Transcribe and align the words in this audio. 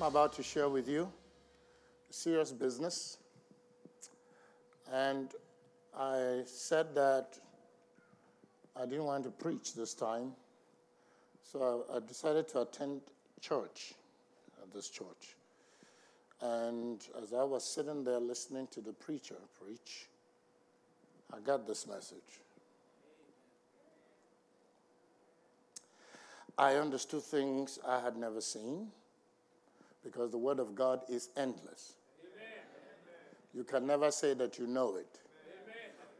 I'm 0.00 0.06
about 0.06 0.32
to 0.34 0.42
share 0.42 0.70
with 0.70 0.88
you, 0.88 1.12
serious 2.08 2.52
business. 2.52 3.18
And 4.90 5.28
I 5.94 6.40
said 6.46 6.94
that 6.94 7.38
I 8.74 8.86
didn't 8.86 9.04
want 9.04 9.24
to 9.24 9.30
preach 9.30 9.74
this 9.74 9.92
time, 9.92 10.32
so 11.42 11.84
I, 11.92 11.96
I 11.96 12.00
decided 12.00 12.48
to 12.48 12.62
attend 12.62 13.02
church 13.42 13.92
at 14.62 14.72
this 14.72 14.88
church. 14.88 15.36
And 16.40 17.06
as 17.22 17.34
I 17.34 17.42
was 17.42 17.62
sitting 17.62 18.02
there 18.02 18.20
listening 18.20 18.68
to 18.68 18.80
the 18.80 18.94
preacher 18.94 19.36
preach, 19.62 20.06
I 21.30 21.40
got 21.40 21.66
this 21.66 21.86
message. 21.86 22.40
I 26.56 26.76
understood 26.76 27.22
things 27.22 27.78
I 27.86 28.00
had 28.00 28.16
never 28.16 28.40
seen 28.40 28.92
because 30.04 30.30
the 30.30 30.38
Word 30.38 30.58
of 30.58 30.74
God 30.74 31.02
is 31.08 31.28
endless. 31.36 31.94
You 33.52 33.64
can 33.64 33.86
never 33.86 34.10
say 34.10 34.34
that 34.34 34.58
you 34.58 34.66
know 34.66 34.96
it. 34.96 35.18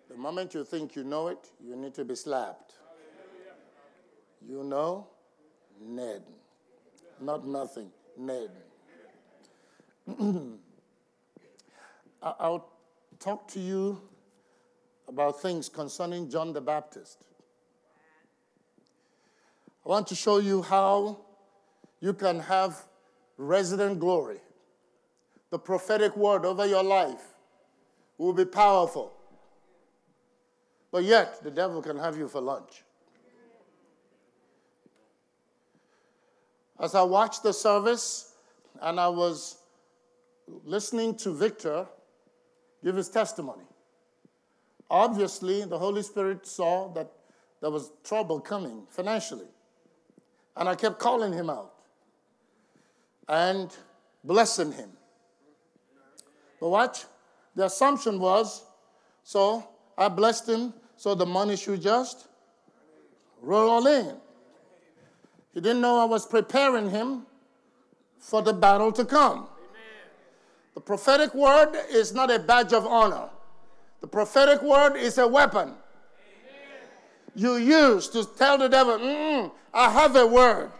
The 0.08 0.16
moment 0.16 0.54
you 0.54 0.64
think 0.64 0.96
you 0.96 1.04
know 1.04 1.28
it, 1.28 1.48
you 1.64 1.76
need 1.76 1.94
to 1.94 2.04
be 2.04 2.16
slapped. 2.16 2.74
You 4.46 4.64
know, 4.64 5.06
Ned. 5.80 6.22
Not 7.20 7.46
nothing, 7.46 7.90
Ned. 8.16 8.50
I'll 12.22 12.68
talk 13.18 13.46
to 13.48 13.60
you 13.60 14.00
about 15.06 15.40
things 15.40 15.68
concerning 15.68 16.28
John 16.28 16.52
the 16.52 16.60
Baptist. 16.60 17.24
I 19.84 19.88
want 19.88 20.06
to 20.08 20.14
show 20.14 20.38
you 20.38 20.62
how 20.62 21.20
you 22.00 22.12
can 22.12 22.40
have 22.40 22.84
resident 23.40 23.98
glory. 23.98 24.38
The 25.50 25.58
prophetic 25.58 26.16
word 26.16 26.44
over 26.44 26.66
your 26.66 26.84
life 26.84 27.22
will 28.18 28.34
be 28.34 28.44
powerful. 28.44 29.12
But 30.92 31.04
yet, 31.04 31.42
the 31.42 31.50
devil 31.50 31.80
can 31.80 31.96
have 31.96 32.18
you 32.18 32.28
for 32.28 32.40
lunch. 32.40 32.84
As 36.78 36.94
I 36.94 37.02
watched 37.02 37.42
the 37.42 37.52
service 37.52 38.34
and 38.80 39.00
I 39.00 39.08
was 39.08 39.58
listening 40.64 41.14
to 41.16 41.32
Victor 41.32 41.86
give 42.84 42.96
his 42.96 43.08
testimony, 43.08 43.64
obviously 44.90 45.64
the 45.64 45.78
Holy 45.78 46.02
Spirit 46.02 46.46
saw 46.46 46.92
that 46.92 47.10
there 47.60 47.70
was 47.70 47.90
trouble 48.04 48.40
coming 48.40 48.86
financially. 48.88 49.48
And 50.56 50.68
I 50.68 50.74
kept 50.74 50.98
calling 50.98 51.32
him 51.32 51.48
out 51.48 51.74
and 53.30 53.74
blessing 54.24 54.72
him. 54.72 54.90
But 56.60 56.68
what? 56.68 57.06
the 57.56 57.64
assumption 57.64 58.20
was 58.20 58.64
so 59.24 59.68
I 59.98 60.08
blessed 60.08 60.48
him, 60.48 60.72
so 60.96 61.14
the 61.14 61.26
money 61.26 61.56
should 61.56 61.82
just 61.82 62.28
roll 63.42 63.86
in. 63.86 64.16
He 65.52 65.60
didn't 65.60 65.82
know 65.82 65.98
I 65.98 66.04
was 66.04 66.26
preparing 66.26 66.88
him 66.88 67.26
for 68.18 68.40
the 68.40 68.52
battle 68.52 68.92
to 68.92 69.04
come. 69.04 69.48
The 70.74 70.80
prophetic 70.80 71.34
word 71.34 71.76
is 71.90 72.14
not 72.14 72.30
a 72.30 72.38
badge 72.38 72.72
of 72.72 72.86
honor, 72.86 73.28
the 74.00 74.06
prophetic 74.06 74.62
word 74.62 74.96
is 74.96 75.18
a 75.18 75.28
weapon 75.28 75.74
you 77.34 77.56
use 77.56 78.08
to 78.08 78.24
tell 78.24 78.58
the 78.58 78.68
devil, 78.68 79.52
I 79.72 79.90
have 79.90 80.16
a 80.16 80.26
word. 80.26 80.70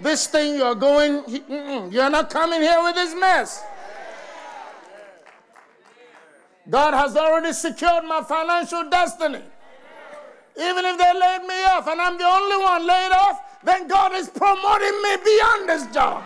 This 0.00 0.26
thing 0.28 0.56
you're 0.56 0.74
going, 0.74 1.24
you're 1.92 2.10
not 2.10 2.30
coming 2.30 2.60
here 2.60 2.82
with 2.82 2.94
this 2.94 3.14
mess. 3.18 3.62
God 6.70 6.94
has 6.94 7.16
already 7.16 7.52
secured 7.52 8.04
my 8.04 8.22
financial 8.22 8.88
destiny. 8.90 9.42
Even 10.56 10.84
if 10.84 10.98
they 10.98 11.12
laid 11.18 11.42
me 11.46 11.64
off 11.64 11.86
and 11.86 12.00
I'm 12.00 12.18
the 12.18 12.24
only 12.24 12.56
one 12.62 12.86
laid 12.86 13.12
off, 13.12 13.40
then 13.64 13.88
God 13.88 14.12
is 14.12 14.28
promoting 14.28 15.02
me 15.02 15.16
beyond 15.24 15.68
this 15.68 15.86
job. 15.94 16.22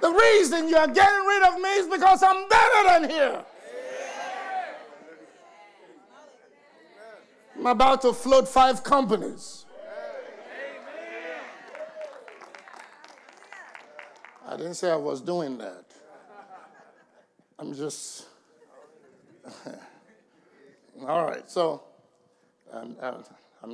The 0.00 0.10
reason 0.10 0.68
you're 0.68 0.86
getting 0.86 1.26
rid 1.26 1.42
of 1.48 1.60
me 1.60 1.68
is 1.70 1.86
because 1.88 2.22
I'm 2.22 2.48
better 2.48 2.82
than 2.88 3.10
here. 3.10 3.44
I'm 7.58 7.66
about 7.66 8.02
to 8.02 8.12
float 8.12 8.46
five 8.46 8.84
companies. 8.84 9.66
I 14.48 14.56
didn't 14.56 14.74
say 14.74 14.90
I 14.90 14.96
was 14.96 15.20
doing 15.20 15.58
that. 15.58 15.84
I'm 17.58 17.74
just. 17.74 18.24
All 21.06 21.26
right, 21.26 21.48
so 21.50 21.82
I'm, 22.72 22.96
I'm- 23.02 23.24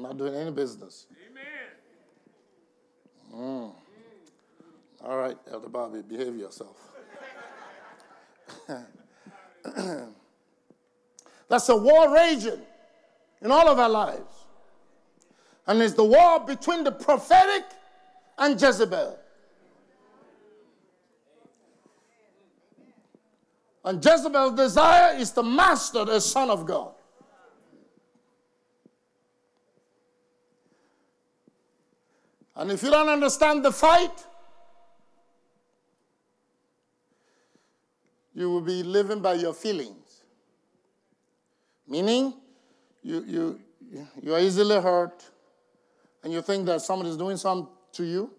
not 0.03 0.19
doing 0.19 0.35
any 0.35 0.51
business. 0.51 1.07
Mm. 3.33 3.73
All 5.05 5.17
right, 5.17 5.37
Elder 5.51 5.69
Bobby, 5.69 6.03
behave 6.03 6.37
yourself. 6.37 6.77
That's 11.49 11.69
a 11.69 11.77
war 11.77 12.13
raging 12.15 12.63
in 13.43 13.51
all 13.53 13.69
of 13.69 13.79
our 13.79 13.89
lives. 13.89 14.45
And 15.67 15.81
it's 15.83 15.95
the 15.95 16.05
war 16.05 16.41
between 16.41 16.85
the 16.85 16.93
prophetic 16.93 17.65
and 18.39 18.61
Jezebel. 18.61 19.19
And 23.85 24.03
Jezebel's 24.03 24.55
desire 24.55 25.17
is 25.17 25.31
to 25.33 25.43
master 25.43 26.05
the 26.05 26.21
Son 26.21 26.51
of 26.51 26.65
God. 26.65 26.93
And 32.57 32.71
if 32.71 32.83
you 32.83 32.91
don't 32.91 33.09
understand 33.09 33.65
the 33.65 33.73
fight, 33.73 34.27
you 38.33 38.51
will 38.51 38.61
be 38.61 38.83
living 38.83 39.21
by 39.21 39.35
your 39.35 39.53
feelings. 39.53 40.23
Meaning, 41.87 42.35
you, 43.03 43.25
you, 43.27 43.61
you 44.23 44.35
are 44.35 44.41
easily 44.41 44.81
hurt, 44.81 45.25
and 46.23 46.33
you 46.33 46.41
think 46.41 46.65
that 46.67 46.81
somebody 46.81 47.11
is 47.11 47.17
doing 47.17 47.37
something 47.37 47.69
to 47.93 48.05
you. 48.05 48.31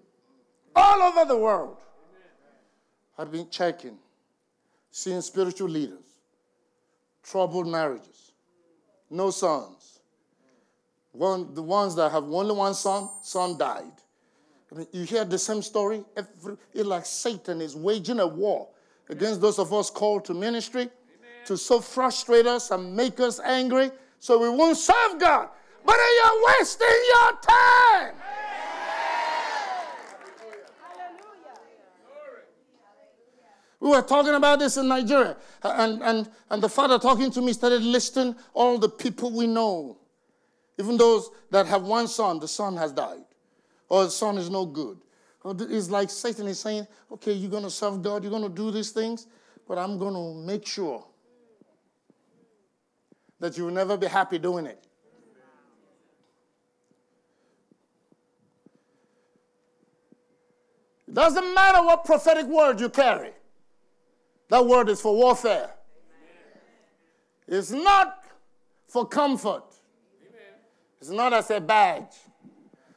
All 0.76 1.02
over 1.02 1.26
the 1.26 1.38
world, 1.38 1.78
I've 3.18 3.32
been 3.32 3.50
checking, 3.50 3.98
seeing 4.96 5.20
spiritual 5.20 5.68
leaders, 5.68 6.22
troubled 7.22 7.68
marriages, 7.68 8.32
no 9.10 9.30
sons. 9.30 10.00
One, 11.12 11.54
the 11.54 11.62
ones 11.62 11.98
that 11.98 12.14
have 12.14 12.24
only 12.24 12.56
one 12.56 12.74
son, 12.74 13.10
son 13.22 13.58
died. 13.58 13.92
I 14.72 14.76
mean, 14.76 14.88
you 14.94 15.04
hear 15.04 15.26
the 15.26 15.38
same 15.38 15.62
story. 15.62 16.06
Every, 16.16 16.56
it's 16.74 16.86
like 16.86 17.06
Satan 17.06 17.60
is 17.60 17.76
waging 17.76 18.22
a 18.22 18.28
war 18.28 18.70
against 19.10 19.42
those 19.42 19.60
of 19.60 19.74
us 19.74 19.90
called 19.90 20.24
to 20.26 20.34
ministry 20.34 20.88
to 21.46 21.58
so 21.58 21.82
frustrate 21.82 22.48
us 22.48 22.72
and 22.72 22.96
make 22.96 23.20
us 23.20 23.42
angry 23.42 23.92
so 24.20 24.40
we 24.40 24.48
won't 24.48 24.78
serve 24.78 25.20
God. 25.20 25.50
But 25.86 25.98
you're 25.98 26.46
wasting 26.58 26.88
your 26.88 27.32
time. 27.42 28.16
We 33.86 33.92
were 33.92 34.02
talking 34.02 34.34
about 34.34 34.58
this 34.58 34.78
in 34.78 34.88
Nigeria, 34.88 35.38
and, 35.62 36.02
and, 36.02 36.28
and 36.50 36.64
the 36.64 36.68
father 36.68 36.98
talking 36.98 37.30
to 37.30 37.40
me 37.40 37.54
started 37.54 37.84
listing 37.84 38.36
all 38.56 38.80
the 38.80 38.90
people 38.90 39.30
we 39.30 39.46
know. 39.46 40.00
Even 40.80 40.98
those 40.98 41.30
that 41.52 41.68
have 41.68 41.84
one 41.84 42.08
son, 42.08 42.40
the 42.40 42.48
son 42.48 42.76
has 42.78 42.92
died, 42.92 43.26
or 43.88 44.06
the 44.06 44.10
son 44.10 44.40
is 44.40 44.50
no 44.50 44.66
good. 44.66 44.98
It's 45.70 45.92
like 45.92 46.10
Satan 46.10 46.48
is 46.48 46.60
saying, 46.60 46.88
okay, 47.12 47.34
you're 47.34 47.52
going 47.52 47.62
to 47.62 47.70
serve 47.70 48.02
God, 48.02 48.24
you're 48.24 48.32
going 48.32 48.42
to 48.42 48.50
do 48.50 48.72
these 48.72 48.90
things, 48.90 49.28
but 49.68 49.78
I'm 49.78 50.00
going 50.00 50.16
to 50.16 50.34
make 50.34 50.66
sure 50.66 51.06
that 53.40 53.56
you 53.56 53.66
will 53.66 53.72
never 53.72 53.98
be 53.98 54.08
happy 54.08 54.40
doing 54.40 54.66
it. 54.66 54.84
It 61.08 61.14
doesn't 61.14 61.54
matter 61.54 61.84
what 61.84 62.04
prophetic 62.04 62.48
word 62.48 62.80
you 62.80 62.90
carry, 62.90 63.30
that 64.56 64.66
word 64.66 64.88
is 64.88 65.02
for 65.02 65.14
warfare. 65.14 65.70
It's 67.46 67.72
not 67.72 68.24
for 68.88 69.06
comfort. 69.06 69.66
It's 71.02 71.10
not 71.10 71.34
as 71.34 71.52
a 71.52 71.60
badge. 71.60 72.16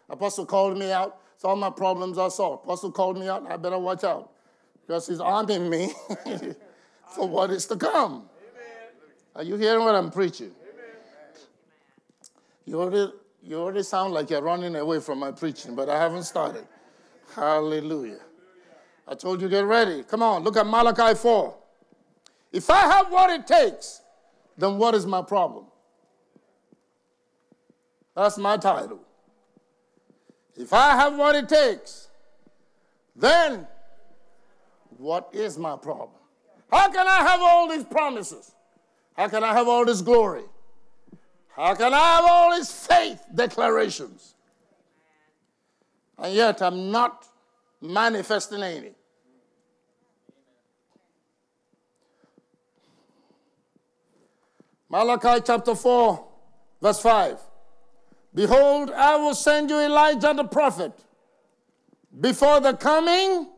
Apostle 0.09 0.47
called 0.47 0.79
me 0.79 0.93
out, 0.93 1.21
so 1.37 1.49
all 1.49 1.57
my 1.57 1.71
problems 1.71 2.17
are 2.17 2.31
solved. 2.31 2.65
Apostle 2.65 2.93
called 2.93 3.19
me 3.19 3.29
out, 3.29 3.45
I 3.51 3.57
better 3.57 3.79
watch 3.79 4.05
out 4.05 4.31
because 4.87 5.09
he's 5.09 5.19
arming 5.19 5.69
me 5.69 5.93
for 7.17 7.29
what 7.29 7.51
is 7.51 7.67
to 7.67 7.77
come. 7.77 8.29
Are 9.35 9.43
you 9.43 9.57
hearing 9.57 9.85
what 9.85 9.97
I'm 9.97 10.13
preaching? 10.13 10.53
You 12.67 12.81
already, 12.81 13.13
you 13.43 13.57
already 13.59 13.83
sound 13.83 14.15
like 14.15 14.31
you're 14.31 14.43
running 14.43 14.77
away 14.77 15.01
from 15.01 15.19
my 15.19 15.33
preaching, 15.33 15.75
but 15.75 15.89
I 15.89 15.99
haven't 15.99 16.23
started. 16.23 16.69
Hallelujah. 17.35 18.21
I 19.11 19.15
told 19.15 19.41
you 19.41 19.49
get 19.49 19.65
ready. 19.65 20.03
Come 20.03 20.23
on, 20.23 20.45
look 20.45 20.57
at 20.57 20.67
Malachi 20.67 21.15
4. 21.15 21.55
If 22.53 22.69
I 22.69 22.81
have 22.81 23.11
what 23.11 23.31
it 23.31 23.47
takes, 23.47 24.03
then 24.57 24.77
what 24.77 24.95
is 24.95 25.07
my 25.07 25.23
problem? 25.23 25.65
That's 28.15 28.37
my 28.37 28.57
title. 28.57 29.01
If 30.57 30.73
I 30.73 30.91
have 30.97 31.17
what 31.17 31.37
it 31.37 31.49
takes, 31.49 32.09
then 33.15 33.67
what 34.97 35.31
is 35.33 35.57
my 35.57 35.77
problem? 35.77 36.11
How 36.71 36.91
can 36.91 37.07
I 37.07 37.19
have 37.19 37.41
all 37.41 37.69
these 37.69 37.85
promises? 37.85 38.53
How 39.17 39.29
can 39.29 39.43
I 39.43 39.53
have 39.55 39.69
all 39.69 39.85
this 39.85 40.03
glory? 40.03 40.45
How 41.55 41.75
can 41.75 41.95
I 41.95 42.17
have 42.17 42.25
all 42.25 42.57
these 42.57 42.71
faith 42.71 43.23
declarations? 43.35 44.35
And 46.19 46.35
yet 46.35 46.61
I'm 46.61 46.91
not 46.91 47.27
manifesting 47.81 48.63
any. 48.63 48.93
Malachi 54.91 55.43
chapter 55.45 55.75
4, 55.75 56.27
verse 56.81 57.01
5. 57.01 57.39
Behold, 58.35 58.91
I 58.91 59.17
will 59.17 59.35
send 59.35 59.69
you 59.71 59.79
Elijah 59.79 60.33
the 60.35 60.45
prophet 60.45 60.93
before 62.21 62.61
the 62.61 62.73
coming 62.75 63.49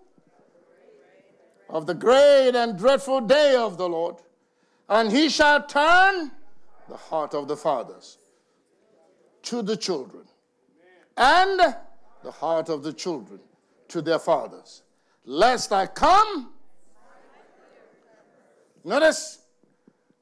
of 1.69 1.87
the 1.87 1.95
great 1.95 2.55
and 2.55 2.77
dreadful 2.77 3.21
day 3.21 3.55
of 3.55 3.79
the 3.79 3.89
Lord, 3.89 4.17
and 4.89 5.11
he 5.11 5.29
shall 5.29 5.65
turn 5.65 6.33
the 6.89 6.97
heart 6.97 7.33
of 7.33 7.47
the 7.47 7.57
fathers 7.57 8.19
to 9.43 9.63
the 9.63 9.77
children, 9.77 10.25
and 11.17 11.61
the 12.25 12.31
heart 12.31 12.69
of 12.69 12.83
the 12.83 12.93
children 12.93 13.41
to 13.91 14.03
their 14.03 14.19
fathers, 14.19 14.83
lest 15.25 15.73
I 15.73 15.87
come. 15.87 16.51
Notice, 18.85 19.39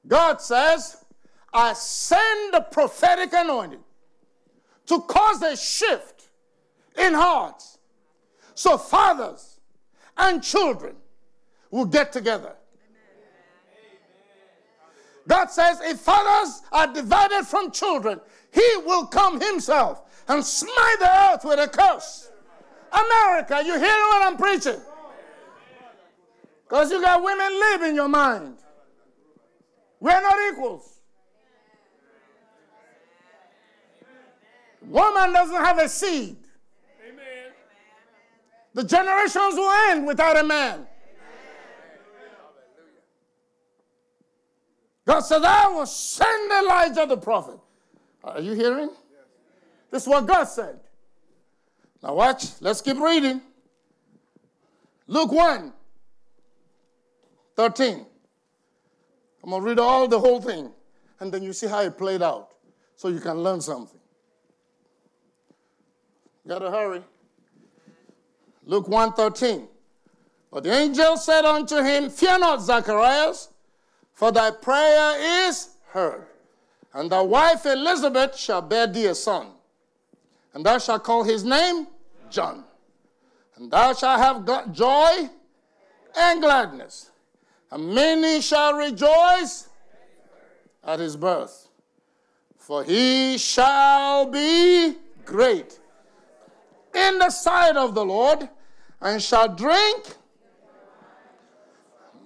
God 0.07 0.41
says, 0.41 1.05
I 1.53 1.73
send 1.75 2.55
the 2.55 2.61
prophetic 2.61 3.31
anointing 3.33 3.83
to 4.87 5.01
cause 5.01 5.43
a 5.43 5.57
shift 5.57 6.29
in 6.99 7.15
hearts. 7.15 7.79
So 8.55 8.77
fathers 8.77 9.61
and 10.17 10.43
children 10.43 10.97
will 11.71 11.85
get 11.85 12.13
together. 12.13 12.55
God 15.29 15.51
says, 15.51 15.81
if 15.83 16.01
fathers 16.01 16.63
are 16.73 16.93
divided 16.93 17.47
from 17.47 17.71
children, 17.71 18.19
He 18.51 18.67
will 18.85 19.07
come 19.07 19.41
Himself 19.41 20.03
and 20.27 20.45
smite 20.45 20.99
the 20.99 21.33
earth 21.33 21.45
with 21.45 21.59
a 21.59 21.69
curse. 21.69 22.31
America, 22.93 23.63
you 23.65 23.79
hearing 23.79 24.09
what 24.09 24.23
I'm 24.23 24.37
preaching? 24.37 24.81
Because 26.65 26.91
you 26.91 27.01
got 27.01 27.23
women 27.23 27.53
live 27.53 27.83
in 27.83 27.95
your 27.95 28.09
mind. 28.09 28.57
We're 30.01 30.21
not 30.21 30.37
equals. 30.53 31.01
Woman 34.83 35.33
doesn't 35.33 35.57
have 35.57 35.79
a 35.79 35.89
seed. 35.89 36.37
The 38.75 38.85
generations 38.85 39.55
will 39.55 39.73
end 39.91 40.07
without 40.07 40.39
a 40.39 40.45
man. 40.45 40.87
God 45.05 45.21
said, 45.21 45.43
I 45.43 45.69
will 45.69 45.87
send 45.87 46.53
Elijah 46.53 47.07
the 47.07 47.17
prophet. 47.17 47.59
Are 48.23 48.41
you 48.41 48.53
hearing? 48.53 48.91
This 49.91 50.03
is 50.03 50.09
what 50.09 50.27
God 50.27 50.45
said. 50.45 50.79
Now, 52.03 52.15
watch. 52.15 52.61
Let's 52.61 52.81
keep 52.81 52.99
reading. 52.99 53.41
Luke 55.07 55.33
1 55.33 55.73
13. 57.57 58.07
I'm 59.43 59.51
going 59.51 59.63
to 59.63 59.69
read 59.69 59.79
all 59.79 60.07
the 60.07 60.19
whole 60.19 60.41
thing, 60.41 60.71
and 61.21 61.33
then 61.33 61.43
you 61.43 61.53
see 61.53 61.67
how 61.67 61.81
it 61.81 61.97
played 61.99 62.23
out 62.23 62.51
so 62.95 63.09
you 63.09 63.21
can 63.21 63.43
learn 63.43 63.61
something. 63.61 63.99
Gotta 66.47 66.71
hurry. 66.71 67.03
Luke 68.65 68.89
1 68.89 69.13
13. 69.13 69.69
But 70.51 70.65
the 70.65 70.73
angel 70.73 71.17
said 71.17 71.45
unto 71.45 71.83
him, 71.83 72.09
Fear 72.09 72.39
not, 72.39 72.63
Zacharias 72.63 73.49
for 74.19 74.33
thy 74.33 74.51
prayer 74.51 75.49
is 75.49 75.69
heard. 75.93 76.27
And 76.93 77.09
thy 77.09 77.21
wife 77.21 77.65
Elizabeth 77.67 78.37
shall 78.37 78.63
bear 78.63 78.89
thee 78.89 79.07
a 79.07 79.15
son, 79.15 79.47
and 80.55 80.65
thou 80.65 80.79
shalt 80.79 81.05
call 81.05 81.23
his 81.25 81.45
name 81.45 81.87
John. 82.31 82.65
And 83.57 83.71
thou 83.71 83.93
shalt 83.93 84.21
have 84.21 84.73
joy 84.73 85.29
and 86.17 86.41
gladness, 86.41 87.11
and 87.71 87.95
many 87.95 88.41
shall 88.41 88.75
rejoice 88.75 89.69
at 90.85 91.01
his 91.01 91.17
birth. 91.17 91.69
For 92.57 92.85
he 92.85 93.39
shall 93.39 94.27
be 94.27 94.95
great 95.25 95.79
in 96.95 97.19
the 97.19 97.31
sight 97.31 97.77
of 97.77 97.95
the 97.95 98.05
Lord, 98.05 98.49
and 99.01 99.23
shall 99.23 99.49
drink 99.55 100.17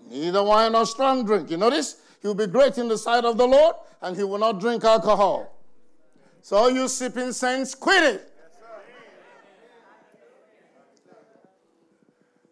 neither 0.09 0.43
wine 0.43 0.73
nor 0.73 0.87
strong 0.87 1.25
drink. 1.25 1.51
You 1.51 1.57
notice? 1.57 1.97
He 2.21 2.29
will 2.29 2.35
be 2.35 2.47
great 2.47 2.79
in 2.79 2.89
the 2.89 2.99
sight 2.99 3.25
of 3.25 3.37
the 3.37 3.47
Lord, 3.47 3.77
and 4.01 4.17
he 4.17 4.23
will 4.23 4.39
not 4.39 4.61
drink 4.61 4.85
alcohol. 4.85 5.52
So, 6.43 6.67
you 6.69 6.89
sipping 6.89 7.33
saints, 7.33 7.75
quit 7.75 8.03
it. 8.03 8.29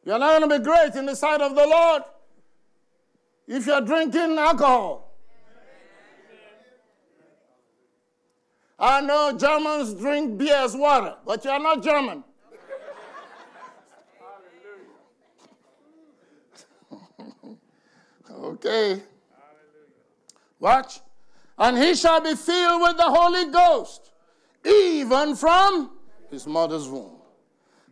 You're 0.05 0.19
not 0.19 0.39
going 0.39 0.49
to 0.49 0.59
be 0.59 0.65
great 0.65 0.95
in 0.95 1.07
the 1.07 1.15
sight 1.15 1.41
of 1.41 1.55
the 1.55 1.67
Lord 1.67 2.03
if 3.47 3.67
you're 3.67 3.81
drinking 3.81 4.39
alcohol. 4.39 5.13
I 8.79 9.01
know 9.03 9.37
Germans 9.37 9.93
drink 9.95 10.39
beer 10.39 10.55
as 10.55 10.75
water, 10.75 11.17
but 11.27 11.45
you're 11.45 11.61
not 11.61 11.83
German. 11.83 12.25
Okay. 18.31 19.03
Watch. 20.59 21.01
And 21.61 21.77
he 21.77 21.95
shall 21.95 22.23
be 22.23 22.35
filled 22.35 22.81
with 22.81 22.97
the 22.97 23.03
Holy 23.03 23.51
Ghost, 23.51 24.13
even 24.65 25.37
from 25.37 25.91
his 26.31 26.47
mother's 26.47 26.89
womb. 26.89 27.19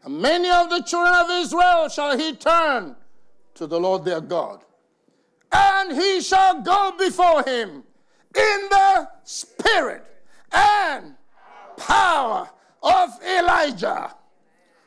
And 0.04 0.20
many 0.22 0.48
of 0.48 0.70
the 0.70 0.80
children 0.80 1.14
of 1.14 1.30
Israel 1.30 1.88
shall 1.90 2.16
he 2.16 2.34
turn 2.34 2.96
to 3.54 3.66
the 3.66 3.78
Lord 3.78 4.06
their 4.06 4.22
God. 4.22 4.64
And 5.52 5.92
he 5.92 6.22
shall 6.22 6.62
go 6.62 6.94
before 6.98 7.42
him 7.42 7.82
in 8.34 8.68
the 8.70 9.08
spirit 9.24 10.04
and 10.50 11.14
power 11.76 12.48
of 12.82 13.10
Elijah 13.22 14.14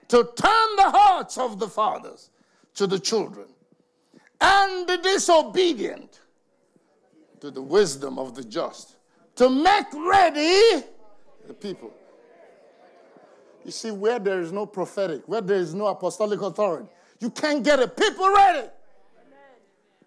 to 0.08 0.24
turn 0.36 0.76
the 0.78 0.90
hearts 0.90 1.38
of 1.38 1.60
the 1.60 1.68
fathers 1.68 2.32
to 2.76 2.88
the 2.88 3.00
children 3.00 3.48
and 4.40 4.88
the 4.88 4.98
disobedient 4.98 6.21
to 7.42 7.52
the 7.52 7.62
wisdom 7.62 8.18
of 8.18 8.36
the 8.36 8.44
just, 8.44 8.96
to 9.36 9.50
make 9.50 9.88
ready 9.94 10.84
the 11.48 11.54
people. 11.54 11.92
You 13.66 13.72
see, 13.72 13.92
where 13.92 14.20
there 14.20 14.42
is 14.42 14.52
no 14.52 14.66
prophetic, 14.66 15.28
where 15.28 15.42
there 15.42 15.58
is 15.58 15.74
no 15.74 15.88
apostolic 15.88 16.42
authority, 16.42 16.88
you 17.20 17.30
can't 17.30 17.64
get 17.64 17.80
a 17.80 17.88
people 17.88 18.32
ready. 18.32 18.68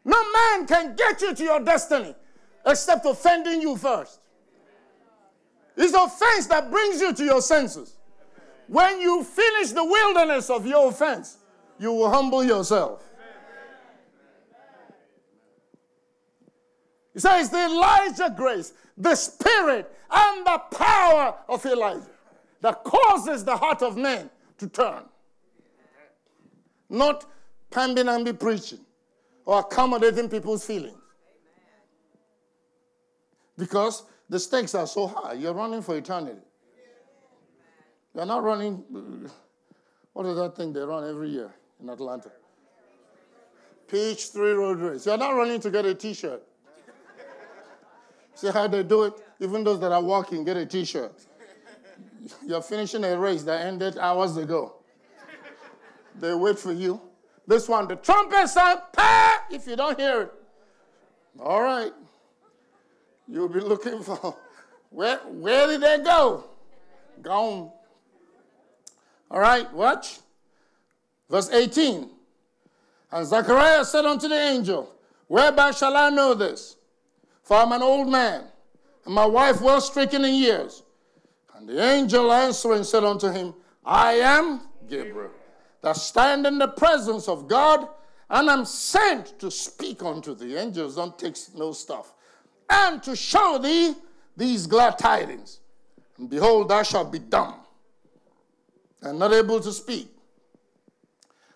No 0.04 0.22
man 0.32 0.66
can 0.66 0.94
get 0.96 1.20
you 1.20 1.34
to 1.34 1.42
your 1.42 1.60
destiny 1.60 2.14
except 2.66 3.06
offending 3.06 3.60
you 3.60 3.76
first. 3.76 4.20
It's 5.76 5.92
offense 5.92 6.46
that 6.46 6.70
brings 6.70 7.00
you 7.00 7.12
to 7.12 7.24
your 7.24 7.40
senses. 7.40 7.96
When 8.68 9.00
you 9.00 9.24
finish 9.24 9.72
the 9.72 9.84
wilderness 9.84 10.50
of 10.50 10.66
your 10.66 10.88
offense, 10.88 11.38
you 11.78 11.92
will 11.92 12.10
humble 12.10 12.44
yourself. 12.44 13.02
He 17.14 17.20
says 17.20 17.48
the 17.48 17.64
Elijah 17.64 18.34
grace, 18.36 18.72
the 18.98 19.14
spirit 19.14 19.90
and 20.10 20.44
the 20.44 20.58
power 20.76 21.36
of 21.48 21.64
Elijah 21.64 22.10
that 22.60 22.82
causes 22.84 23.44
the 23.44 23.56
heart 23.56 23.82
of 23.82 23.96
man 23.96 24.28
to 24.58 24.68
turn. 24.68 25.04
Not 26.90 27.24
pamby-namby 27.70 28.34
preaching 28.34 28.80
or 29.44 29.60
accommodating 29.60 30.28
people's 30.28 30.66
feelings. 30.66 30.98
Because 33.56 34.02
the 34.28 34.40
stakes 34.40 34.74
are 34.74 34.86
so 34.86 35.06
high. 35.06 35.34
You're 35.34 35.54
running 35.54 35.82
for 35.82 35.96
eternity. 35.96 36.40
You're 38.14 38.26
not 38.26 38.42
running. 38.42 39.30
What 40.12 40.26
is 40.26 40.36
that 40.36 40.54
thing 40.54 40.72
they 40.72 40.78
run 40.78 41.10
every 41.10 41.28
year 41.28 41.52
in 41.82 41.88
Atlanta? 41.88 42.30
Peachtree 43.88 44.52
Road 44.52 44.78
Race. 44.78 45.06
You're 45.06 45.18
not 45.18 45.32
running 45.32 45.58
to 45.58 45.72
get 45.72 45.84
a 45.86 45.92
t 45.92 46.14
shirt. 46.14 46.40
See 48.34 48.48
how 48.50 48.66
they 48.66 48.82
do 48.82 49.04
it? 49.04 49.14
Even 49.40 49.64
those 49.64 49.80
that 49.80 49.92
are 49.92 50.02
walking 50.02 50.44
get 50.44 50.56
a 50.56 50.66
t 50.66 50.84
shirt. 50.84 51.14
You're 52.46 52.62
finishing 52.62 53.04
a 53.04 53.18
race 53.18 53.42
that 53.44 53.66
ended 53.66 53.98
hours 53.98 54.36
ago. 54.36 54.76
They 56.20 56.34
wait 56.34 56.58
for 56.58 56.72
you. 56.72 57.00
This 57.46 57.68
one, 57.68 57.88
the 57.88 57.96
trumpet 57.96 58.48
sound, 58.48 58.80
pa! 58.92 59.44
If 59.50 59.66
you 59.66 59.76
don't 59.76 59.98
hear 59.98 60.22
it, 60.22 60.32
all 61.38 61.62
right. 61.62 61.92
You'll 63.28 63.48
be 63.48 63.60
looking 63.60 64.02
for 64.02 64.36
where, 64.90 65.18
where 65.18 65.66
did 65.66 65.80
they 65.80 65.98
go? 66.04 66.44
Gone. 67.20 67.70
All 69.30 69.40
right, 69.40 69.72
watch. 69.72 70.20
Verse 71.28 71.50
18. 71.50 72.10
And 73.10 73.26
Zachariah 73.26 73.84
said 73.84 74.04
unto 74.04 74.28
the 74.28 74.36
angel, 74.36 74.94
Whereby 75.26 75.72
shall 75.72 75.96
I 75.96 76.10
know 76.10 76.34
this? 76.34 76.76
For 77.44 77.58
I'm 77.58 77.72
an 77.72 77.82
old 77.82 78.08
man, 78.08 78.44
and 79.04 79.14
my 79.14 79.26
wife 79.26 79.60
well 79.60 79.80
stricken 79.80 80.24
in 80.24 80.34
years. 80.34 80.82
And 81.54 81.68
the 81.68 81.80
angel 81.80 82.32
answering 82.32 82.84
said 82.84 83.04
unto 83.04 83.30
him, 83.30 83.54
I 83.84 84.14
am 84.14 84.62
Gabriel, 84.88 85.30
that 85.82 85.96
stand 85.96 86.46
in 86.46 86.58
the 86.58 86.68
presence 86.68 87.28
of 87.28 87.46
God, 87.46 87.86
and 88.30 88.48
am 88.48 88.64
sent 88.64 89.38
to 89.38 89.50
speak 89.50 90.02
unto 90.02 90.34
the 90.34 90.56
Angels 90.56 90.96
don't 90.96 91.18
take 91.18 91.36
no 91.54 91.72
stuff. 91.72 92.14
And 92.68 93.02
to 93.02 93.14
show 93.14 93.58
thee 93.58 93.94
these 94.36 94.66
glad 94.66 94.98
tidings. 94.98 95.60
And 96.16 96.30
behold, 96.30 96.70
thou 96.70 96.82
shalt 96.82 97.12
be 97.12 97.18
dumb, 97.18 97.56
and 99.02 99.18
not 99.18 99.34
able 99.34 99.60
to 99.60 99.72
speak. 99.72 100.08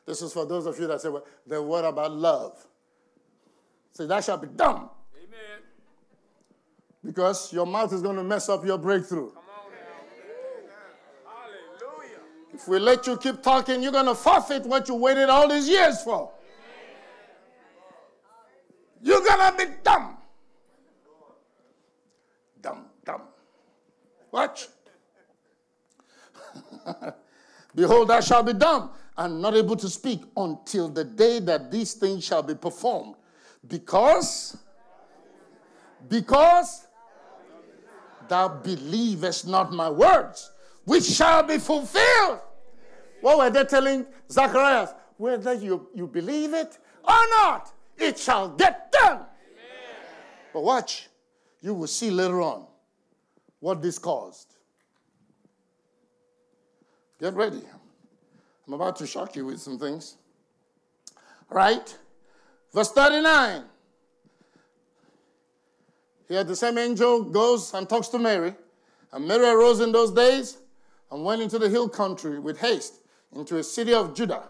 This 0.04 0.20
is 0.20 0.32
for 0.32 0.44
those 0.44 0.66
of 0.66 0.78
you 0.78 0.86
that 0.86 1.00
say, 1.00 1.08
well, 1.08 1.24
the 1.46 1.62
word 1.62 1.86
about 1.86 2.12
love. 2.12 2.66
Say, 3.92 4.06
thou 4.06 4.20
shalt 4.20 4.42
be 4.42 4.48
dumb. 4.48 4.87
Because 7.04 7.52
your 7.52 7.66
mouth 7.66 7.92
is 7.92 8.02
going 8.02 8.16
to 8.16 8.24
mess 8.24 8.48
up 8.48 8.64
your 8.64 8.78
breakthrough. 8.78 9.30
Come 9.30 9.38
on 9.38 9.72
now. 9.72 11.30
Hallelujah. 11.80 12.18
If 12.52 12.66
we 12.66 12.78
let 12.78 13.06
you 13.06 13.16
keep 13.16 13.42
talking, 13.42 13.82
you're 13.82 13.92
going 13.92 14.06
to 14.06 14.14
forfeit 14.14 14.64
what 14.64 14.88
you 14.88 14.96
waited 14.96 15.28
all 15.28 15.48
these 15.48 15.68
years 15.68 16.02
for. 16.02 16.32
You're 19.00 19.22
going 19.22 19.52
to 19.52 19.66
be 19.66 19.72
dumb. 19.84 20.16
Dumb, 22.60 22.86
dumb. 23.04 23.22
Watch. 24.32 24.66
Behold, 27.74 28.10
I 28.10 28.20
shall 28.20 28.42
be 28.42 28.54
dumb 28.54 28.90
and 29.16 29.40
not 29.40 29.54
able 29.54 29.76
to 29.76 29.88
speak 29.88 30.22
until 30.36 30.88
the 30.88 31.04
day 31.04 31.38
that 31.40 31.70
these 31.70 31.94
things 31.94 32.24
shall 32.24 32.42
be 32.42 32.54
performed. 32.54 33.14
Because, 33.66 34.56
because 36.08 36.87
thou 38.28 38.48
believest 38.48 39.46
not 39.46 39.72
my 39.72 39.88
words, 39.90 40.50
which 40.84 41.04
shall 41.04 41.42
be 41.42 41.58
fulfilled. 41.58 42.40
What 43.20 43.38
were 43.38 43.50
they 43.50 43.64
telling 43.64 44.06
Zacharias? 44.30 44.90
Whether 45.16 45.54
you, 45.54 45.88
you 45.94 46.06
believe 46.06 46.54
it 46.54 46.78
or 47.02 47.20
not, 47.30 47.72
it 47.96 48.18
shall 48.18 48.48
get 48.50 48.92
done. 48.92 49.22
But 50.52 50.62
watch, 50.62 51.08
you 51.60 51.74
will 51.74 51.86
see 51.86 52.10
later 52.10 52.40
on 52.40 52.66
what 53.60 53.82
this 53.82 53.98
caused. 53.98 54.54
Get 57.20 57.34
ready. 57.34 57.62
I'm 58.66 58.74
about 58.74 58.96
to 58.96 59.06
shock 59.06 59.34
you 59.34 59.46
with 59.46 59.60
some 59.60 59.78
things. 59.78 60.16
Right? 61.50 61.96
Verse 62.72 62.92
39. 62.92 63.64
Here 66.28 66.44
the 66.44 66.54
same 66.54 66.78
angel 66.78 67.24
goes 67.24 67.72
and 67.74 67.88
talks 67.88 68.08
to 68.08 68.18
Mary. 68.18 68.54
And 69.12 69.26
Mary 69.26 69.48
arose 69.48 69.80
in 69.80 69.92
those 69.92 70.12
days 70.12 70.58
and 71.10 71.24
went 71.24 71.40
into 71.40 71.58
the 71.58 71.68
hill 71.68 71.88
country 71.88 72.38
with 72.38 72.58
haste 72.58 73.00
into 73.34 73.56
a 73.56 73.62
city 73.62 73.94
of 73.94 74.14
Judah 74.14 74.44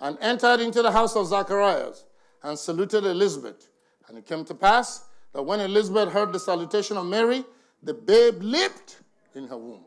and 0.00 0.18
entered 0.20 0.60
into 0.60 0.82
the 0.82 0.90
house 0.90 1.16
of 1.16 1.26
Zacharias 1.26 2.04
and 2.42 2.58
saluted 2.58 3.04
Elizabeth. 3.04 3.68
And 4.08 4.18
it 4.18 4.26
came 4.26 4.44
to 4.44 4.54
pass 4.54 5.04
that 5.32 5.42
when 5.42 5.60
Elizabeth 5.60 6.12
heard 6.12 6.32
the 6.32 6.38
salutation 6.38 6.96
of 6.96 7.06
Mary, 7.06 7.44
the 7.82 7.94
babe 7.94 8.42
leaped 8.42 9.00
in 9.34 9.46
her 9.48 9.56
womb. 9.56 9.84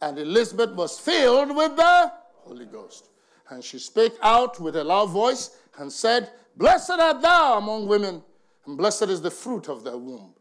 And 0.00 0.18
Elizabeth 0.18 0.70
was 0.70 0.98
filled 0.98 1.54
with 1.54 1.76
the 1.76 2.12
Holy 2.44 2.66
Ghost. 2.66 3.10
And 3.50 3.62
she 3.62 3.78
spake 3.78 4.14
out 4.22 4.58
with 4.58 4.76
a 4.76 4.84
loud 4.84 5.10
voice 5.10 5.50
and 5.78 5.92
said, 5.92 6.30
Blessed 6.56 6.90
art 6.90 7.22
thou 7.22 7.58
among 7.58 7.86
women, 7.86 8.22
and 8.66 8.76
blessed 8.76 9.04
is 9.04 9.20
the 9.20 9.30
fruit 9.30 9.68
of 9.68 9.84
thy 9.84 9.94
womb. 9.94 10.34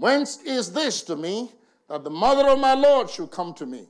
Whence 0.00 0.42
is 0.42 0.72
this 0.72 1.02
to 1.02 1.16
me, 1.16 1.52
that 1.88 2.04
the 2.04 2.10
mother 2.10 2.48
of 2.48 2.58
my 2.58 2.74
Lord 2.74 3.10
should 3.10 3.30
come 3.30 3.54
to 3.54 3.66
me? 3.66 3.86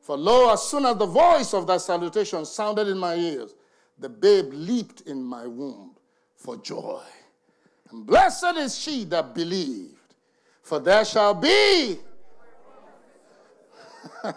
For 0.00 0.16
lo, 0.16 0.52
as 0.52 0.62
soon 0.62 0.84
as 0.84 0.96
the 0.96 1.06
voice 1.06 1.54
of 1.54 1.66
thy 1.66 1.76
salutation 1.76 2.44
sounded 2.44 2.88
in 2.88 2.98
my 2.98 3.14
ears, 3.14 3.54
the 3.98 4.08
babe 4.08 4.52
leaped 4.52 5.02
in 5.02 5.22
my 5.22 5.46
womb 5.46 5.96
for 6.34 6.56
joy. 6.56 7.02
And 7.90 8.04
blessed 8.06 8.56
is 8.56 8.78
she 8.78 9.04
that 9.04 9.34
believed, 9.34 10.14
for 10.62 10.80
there 10.80 11.04
shall 11.04 11.34
be. 11.34 11.98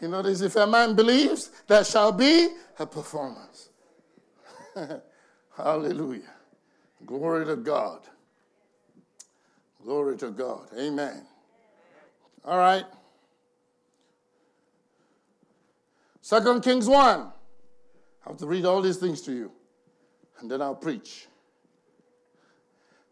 you 0.00 0.08
notice, 0.08 0.40
if 0.40 0.54
a 0.56 0.66
man 0.66 0.94
believes, 0.94 1.50
there 1.66 1.84
shall 1.84 2.12
be 2.12 2.48
a 2.78 2.86
performance. 2.86 3.70
Hallelujah. 5.56 6.34
Glory 7.04 7.46
to 7.46 7.56
God. 7.56 8.00
Glory 9.86 10.16
to 10.16 10.32
God. 10.32 10.66
Amen. 10.76 11.22
All 12.44 12.58
right. 12.58 12.84
Second 16.20 16.64
Kings 16.64 16.88
1. 16.88 17.20
I 17.20 18.28
have 18.28 18.36
to 18.38 18.46
read 18.48 18.64
all 18.64 18.82
these 18.82 18.96
things 18.96 19.22
to 19.22 19.32
you, 19.32 19.52
and 20.40 20.50
then 20.50 20.60
I'll 20.60 20.74
preach. 20.74 21.28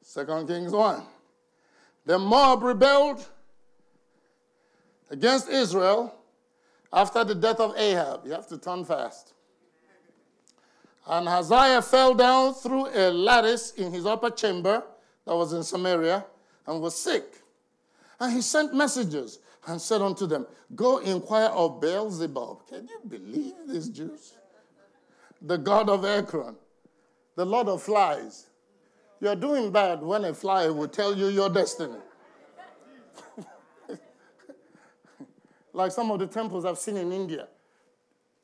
Second 0.02 0.48
Kings 0.48 0.72
1. 0.72 1.00
The 2.06 2.18
Moab 2.18 2.64
rebelled 2.64 3.24
against 5.10 5.48
Israel 5.48 6.12
after 6.92 7.22
the 7.22 7.36
death 7.36 7.60
of 7.60 7.76
Ahab. 7.76 8.26
You 8.26 8.32
have 8.32 8.48
to 8.48 8.58
turn 8.58 8.84
fast. 8.84 9.32
And 11.06 11.28
Hazael 11.28 11.82
fell 11.82 12.14
down 12.14 12.52
through 12.52 12.88
a 12.88 13.12
lattice 13.12 13.70
in 13.74 13.92
his 13.92 14.06
upper 14.06 14.30
chamber 14.30 14.82
that 15.24 15.36
was 15.36 15.52
in 15.52 15.62
Samaria 15.62 16.24
and 16.66 16.80
was 16.80 16.94
sick. 16.94 17.42
And 18.20 18.32
he 18.32 18.40
sent 18.40 18.74
messengers 18.74 19.38
and 19.66 19.80
said 19.80 20.00
unto 20.02 20.26
them, 20.26 20.46
Go 20.74 20.98
inquire 20.98 21.48
of 21.48 21.80
Beelzebub. 21.80 22.68
Can 22.68 22.88
you 22.88 23.00
believe 23.08 23.54
these 23.66 23.88
Jews? 23.88 24.34
The 25.42 25.58
god 25.58 25.88
of 25.88 26.04
Ekron, 26.04 26.56
the 27.36 27.44
lord 27.44 27.68
of 27.68 27.82
flies. 27.82 28.46
You're 29.20 29.36
doing 29.36 29.70
bad 29.70 30.02
when 30.02 30.24
a 30.24 30.34
fly 30.34 30.68
will 30.68 30.88
tell 30.88 31.16
you 31.16 31.28
your 31.28 31.48
destiny. 31.48 31.98
like 35.72 35.92
some 35.92 36.10
of 36.10 36.18
the 36.18 36.26
temples 36.26 36.64
I've 36.64 36.78
seen 36.78 36.96
in 36.96 37.12
India 37.12 37.48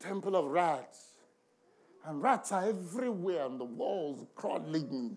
temple 0.00 0.34
of 0.34 0.46
rats. 0.46 1.06
And 2.06 2.22
rats 2.22 2.50
are 2.50 2.66
everywhere 2.66 3.44
on 3.44 3.58
the 3.58 3.64
walls, 3.64 4.26
crawling. 4.34 5.16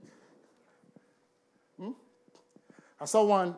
I 3.04 3.06
saw 3.06 3.26
one 3.26 3.58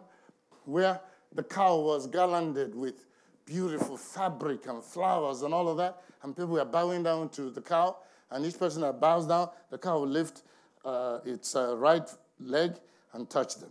where 0.64 1.00
the 1.36 1.44
cow 1.44 1.80
was 1.80 2.08
garlanded 2.08 2.74
with 2.74 3.06
beautiful 3.46 3.96
fabric 3.96 4.66
and 4.66 4.84
flowers 4.84 5.44
and 5.44 5.54
all 5.54 5.70
of 5.70 5.78
that, 5.78 6.02
and 6.24 6.36
people 6.36 6.54
were 6.54 6.66
bowing 6.66 7.04
down 7.04 7.30
to 7.30 7.52
the 7.52 7.62
cow, 7.62 7.96
and 8.32 8.44
each 8.44 8.58
person 8.58 8.82
that 8.82 9.00
bows 9.00 9.28
down, 9.28 9.50
the 9.70 9.78
cow 9.78 10.00
will 10.00 10.08
lift 10.08 10.42
uh, 10.84 11.20
its 11.25 11.56
uh, 11.56 11.78
right 11.78 12.10
leg 12.40 12.74
and 13.14 13.30
touch 13.30 13.58
them. 13.58 13.70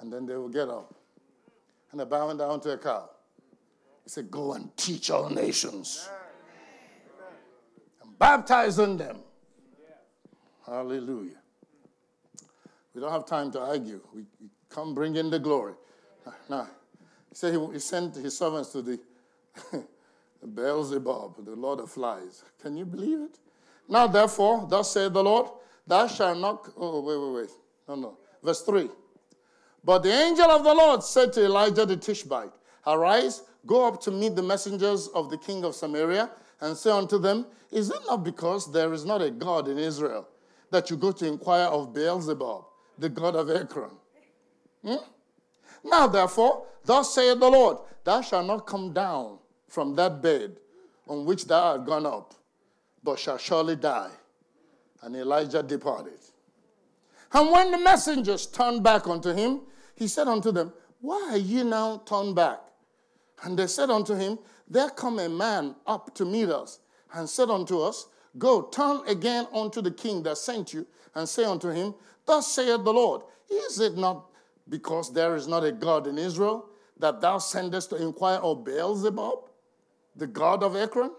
And 0.00 0.12
then 0.12 0.26
they 0.26 0.36
will 0.36 0.50
get 0.50 0.68
up. 0.68 0.94
And 1.90 1.98
they're 1.98 2.06
bowing 2.06 2.36
down 2.36 2.60
to 2.60 2.72
a 2.72 2.76
cow. 2.76 3.08
He 4.04 4.10
said, 4.10 4.30
Go 4.30 4.52
and 4.52 4.76
teach 4.76 5.10
all 5.10 5.30
nations 5.30 6.10
and 8.02 8.18
baptize 8.18 8.78
in 8.78 8.98
them. 8.98 9.20
Hallelujah. 10.66 11.38
We 12.98 13.02
don't 13.02 13.12
have 13.12 13.26
time 13.26 13.52
to 13.52 13.60
argue. 13.60 14.00
We, 14.12 14.24
we 14.40 14.48
come 14.70 14.94
bring 14.94 15.16
in 15.16 15.30
the 15.30 15.38
glory. 15.38 15.74
Now, 16.48 16.68
he 17.28 17.34
said 17.34 17.54
he, 17.54 17.72
he 17.72 17.78
sent 17.78 18.16
his 18.16 18.36
servants 18.36 18.70
to 18.72 18.82
the, 18.82 19.00
Beelzebub, 20.54 21.44
the 21.44 21.56
Lord 21.56 21.80
of 21.80 21.90
flies. 21.90 22.44
Can 22.60 22.76
you 22.76 22.84
believe 22.84 23.20
it? 23.20 23.38
Now, 23.88 24.06
therefore, 24.06 24.66
thus 24.68 24.92
saith 24.92 25.12
the 25.12 25.22
Lord, 25.22 25.48
thou 25.86 26.06
shalt 26.06 26.38
not. 26.38 26.68
Oh, 26.76 27.00
wait, 27.00 27.18
wait, 27.18 27.42
wait. 27.42 27.50
No, 27.88 27.94
no. 27.94 28.18
Verse 28.42 28.62
3. 28.62 28.88
But 29.84 30.02
the 30.02 30.12
angel 30.12 30.50
of 30.50 30.64
the 30.64 30.74
Lord 30.74 31.02
said 31.02 31.32
to 31.34 31.44
Elijah 31.44 31.86
the 31.86 31.96
Tishbite, 31.96 32.52
Arise, 32.86 33.42
go 33.66 33.86
up 33.86 34.00
to 34.02 34.10
meet 34.10 34.36
the 34.36 34.42
messengers 34.42 35.08
of 35.08 35.30
the 35.30 35.38
king 35.38 35.64
of 35.64 35.74
Samaria, 35.74 36.30
and 36.60 36.76
say 36.76 36.90
unto 36.90 37.18
them, 37.18 37.46
Is 37.70 37.90
it 37.90 38.00
not 38.06 38.24
because 38.24 38.70
there 38.70 38.92
is 38.92 39.04
not 39.04 39.22
a 39.22 39.30
God 39.30 39.68
in 39.68 39.78
Israel 39.78 40.28
that 40.70 40.90
you 40.90 40.96
go 40.96 41.12
to 41.12 41.26
inquire 41.26 41.66
of 41.66 41.94
Beelzebub, 41.94 42.64
the 42.98 43.08
god 43.08 43.36
of 43.36 43.50
Ekron? 43.50 43.90
Hmm? 44.88 45.04
Now, 45.84 46.06
therefore, 46.06 46.66
thus 46.84 47.14
saith 47.14 47.38
the 47.38 47.48
Lord, 47.48 47.78
Thou 48.04 48.22
shalt 48.22 48.46
not 48.46 48.66
come 48.66 48.92
down 48.92 49.38
from 49.68 49.94
that 49.96 50.22
bed 50.22 50.56
on 51.06 51.26
which 51.26 51.46
thou 51.46 51.72
art 51.72 51.84
gone 51.84 52.06
up, 52.06 52.34
but 53.02 53.18
shalt 53.18 53.40
surely 53.40 53.76
die. 53.76 54.10
And 55.02 55.14
Elijah 55.14 55.62
departed. 55.62 56.18
And 57.32 57.50
when 57.50 57.70
the 57.70 57.78
messengers 57.78 58.46
turned 58.46 58.82
back 58.82 59.06
unto 59.06 59.34
him, 59.34 59.60
he 59.94 60.08
said 60.08 60.26
unto 60.26 60.50
them, 60.50 60.72
Why 61.00 61.30
are 61.32 61.36
ye 61.36 61.62
now 61.62 61.98
turned 62.06 62.34
back? 62.34 62.60
And 63.42 63.58
they 63.58 63.66
said 63.66 63.90
unto 63.90 64.14
him, 64.14 64.38
There 64.68 64.90
come 64.90 65.18
a 65.18 65.28
man 65.28 65.76
up 65.86 66.14
to 66.14 66.24
meet 66.24 66.48
us, 66.48 66.80
and 67.12 67.28
said 67.28 67.50
unto 67.50 67.80
us, 67.80 68.06
Go, 68.38 68.62
turn 68.62 69.02
again 69.06 69.46
unto 69.52 69.82
the 69.82 69.90
king 69.90 70.22
that 70.22 70.38
sent 70.38 70.72
you, 70.72 70.86
and 71.14 71.28
say 71.28 71.44
unto 71.44 71.68
him, 71.68 71.94
Thus 72.24 72.46
saith 72.52 72.84
the 72.84 72.92
Lord, 72.92 73.22
Is 73.50 73.80
it 73.80 73.96
not 73.96 74.30
because 74.68 75.12
there 75.12 75.34
is 75.36 75.46
not 75.46 75.64
a 75.64 75.72
God 75.72 76.06
in 76.06 76.18
Israel 76.18 76.66
that 76.98 77.20
thou 77.20 77.38
sendest 77.38 77.90
to 77.90 77.96
inquire 77.96 78.38
of 78.38 78.64
Beelzebub, 78.64 79.48
the 80.16 80.26
god 80.26 80.62
of 80.62 80.76
Ekron? 80.76 81.12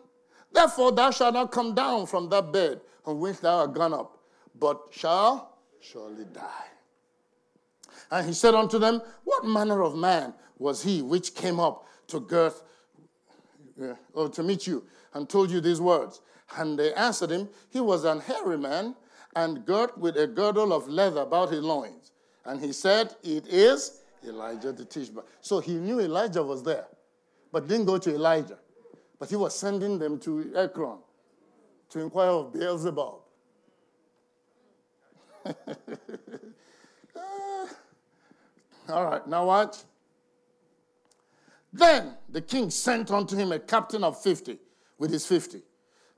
Therefore 0.51 0.91
thou 0.91 1.11
shalt 1.11 1.33
not 1.33 1.51
come 1.51 1.73
down 1.73 2.05
from 2.05 2.29
that 2.29 2.51
bed 2.51 2.81
on 3.05 3.19
which 3.19 3.39
thou 3.39 3.59
art 3.59 3.73
gone 3.73 3.93
up, 3.93 4.17
but 4.57 4.81
shall 4.91 5.57
surely 5.79 6.25
die. 6.25 6.67
And 8.11 8.27
he 8.27 8.33
said 8.33 8.55
unto 8.55 8.79
them, 8.79 9.01
What 9.23 9.45
manner 9.45 9.81
of 9.81 9.95
man 9.95 10.33
was 10.57 10.83
he 10.83 11.01
which 11.01 11.35
came 11.35 11.59
up 11.59 11.85
to 12.07 12.19
Girth 12.19 12.63
uh, 13.81 13.93
or 14.13 14.29
to 14.29 14.43
meet 14.43 14.67
you 14.67 14.85
and 15.13 15.29
told 15.29 15.51
you 15.51 15.61
these 15.61 15.79
words? 15.79 16.21
And 16.57 16.79
they 16.79 16.93
answered 16.93 17.29
him, 17.29 17.49
He 17.69 17.79
was 17.79 18.03
an 18.05 18.21
hairy 18.21 18.57
man 18.57 18.95
and 19.35 19.65
girt 19.65 19.97
with 19.97 20.17
a 20.17 20.25
girdle 20.25 20.73
of 20.73 20.87
leather 20.87 21.21
about 21.21 21.51
his 21.51 21.61
loins. 21.61 21.98
And 22.45 22.59
he 22.59 22.71
said, 22.73 23.15
It 23.23 23.47
is 23.47 24.01
Elijah 24.25 24.71
the 24.71 24.85
Tishbite. 24.85 25.25
So 25.41 25.59
he 25.59 25.73
knew 25.75 25.99
Elijah 25.99 26.43
was 26.43 26.63
there, 26.63 26.87
but 27.51 27.67
didn't 27.67 27.85
go 27.85 27.97
to 27.97 28.13
Elijah. 28.13 28.57
But 29.17 29.29
he 29.29 29.35
was 29.35 29.55
sending 29.55 29.99
them 29.99 30.19
to 30.19 30.51
Ekron 30.55 30.99
to 31.89 31.99
inquire 31.99 32.29
of 32.29 32.53
Beelzebub. 32.53 33.19
All 38.89 39.05
right, 39.05 39.27
now 39.27 39.45
watch. 39.45 39.77
Then 41.71 42.15
the 42.29 42.41
king 42.41 42.71
sent 42.71 43.11
unto 43.11 43.35
him 43.35 43.51
a 43.51 43.59
captain 43.59 44.03
of 44.03 44.19
fifty 44.21 44.57
with 44.97 45.11
his 45.11 45.25
fifty. 45.25 45.61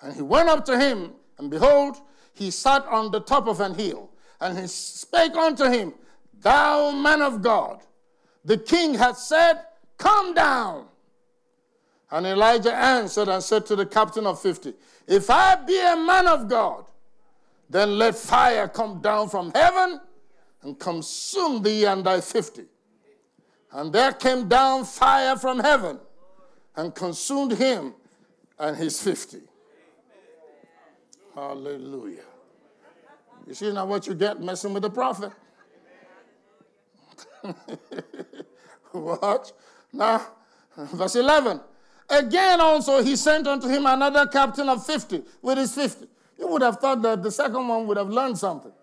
And 0.01 0.13
he 0.13 0.21
went 0.21 0.47
up 0.49 0.65
to 0.65 0.79
him, 0.79 1.13
and 1.37 1.49
behold, 1.49 1.97
he 2.33 2.49
sat 2.51 2.85
on 2.85 3.11
the 3.11 3.19
top 3.19 3.47
of 3.47 3.59
an 3.59 3.75
hill. 3.75 4.09
And 4.39 4.57
he 4.57 4.67
spake 4.67 5.35
unto 5.35 5.65
him, 5.65 5.93
Thou 6.41 6.91
man 6.91 7.21
of 7.21 7.41
God, 7.41 7.81
the 8.43 8.57
king 8.57 8.95
hath 8.95 9.17
said, 9.17 9.63
Come 9.97 10.33
down. 10.33 10.87
And 12.09 12.25
Elijah 12.25 12.75
answered 12.75 13.29
and 13.29 13.41
said 13.41 13.65
to 13.67 13.75
the 13.75 13.85
captain 13.85 14.25
of 14.25 14.41
fifty, 14.41 14.73
If 15.07 15.29
I 15.29 15.55
be 15.55 15.79
a 15.79 15.95
man 15.95 16.27
of 16.27 16.49
God, 16.49 16.85
then 17.69 17.97
let 17.97 18.15
fire 18.15 18.67
come 18.67 19.01
down 19.01 19.29
from 19.29 19.51
heaven 19.53 20.01
and 20.63 20.77
consume 20.77 21.61
thee 21.61 21.85
and 21.85 22.03
thy 22.03 22.19
fifty. 22.19 22.65
And 23.71 23.93
there 23.93 24.11
came 24.11 24.49
down 24.49 24.83
fire 24.83 25.37
from 25.37 25.59
heaven 25.59 25.99
and 26.75 26.93
consumed 26.93 27.53
him 27.53 27.93
and 28.59 28.75
his 28.75 29.01
fifty. 29.01 29.41
Hallelujah. 31.33 32.25
You 33.47 33.53
see 33.53 33.71
now 33.71 33.85
what 33.85 34.05
you 34.07 34.13
get 34.13 34.41
messing 34.41 34.73
with 34.73 34.83
the 34.83 34.89
prophet? 34.89 35.31
Watch. 38.93 39.49
Now, 39.93 40.25
verse 40.75 41.15
11. 41.15 41.61
Again 42.09 42.59
also 42.59 43.01
he 43.01 43.15
sent 43.15 43.47
unto 43.47 43.67
him 43.67 43.85
another 43.85 44.27
captain 44.27 44.67
of 44.67 44.85
50 44.85 45.23
with 45.41 45.57
his 45.57 45.73
50. 45.73 46.07
You 46.37 46.47
would 46.47 46.61
have 46.61 46.77
thought 46.77 47.01
that 47.03 47.23
the 47.23 47.31
second 47.31 47.67
one 47.67 47.87
would 47.87 47.97
have 47.97 48.09
learned 48.09 48.37
something. 48.37 48.73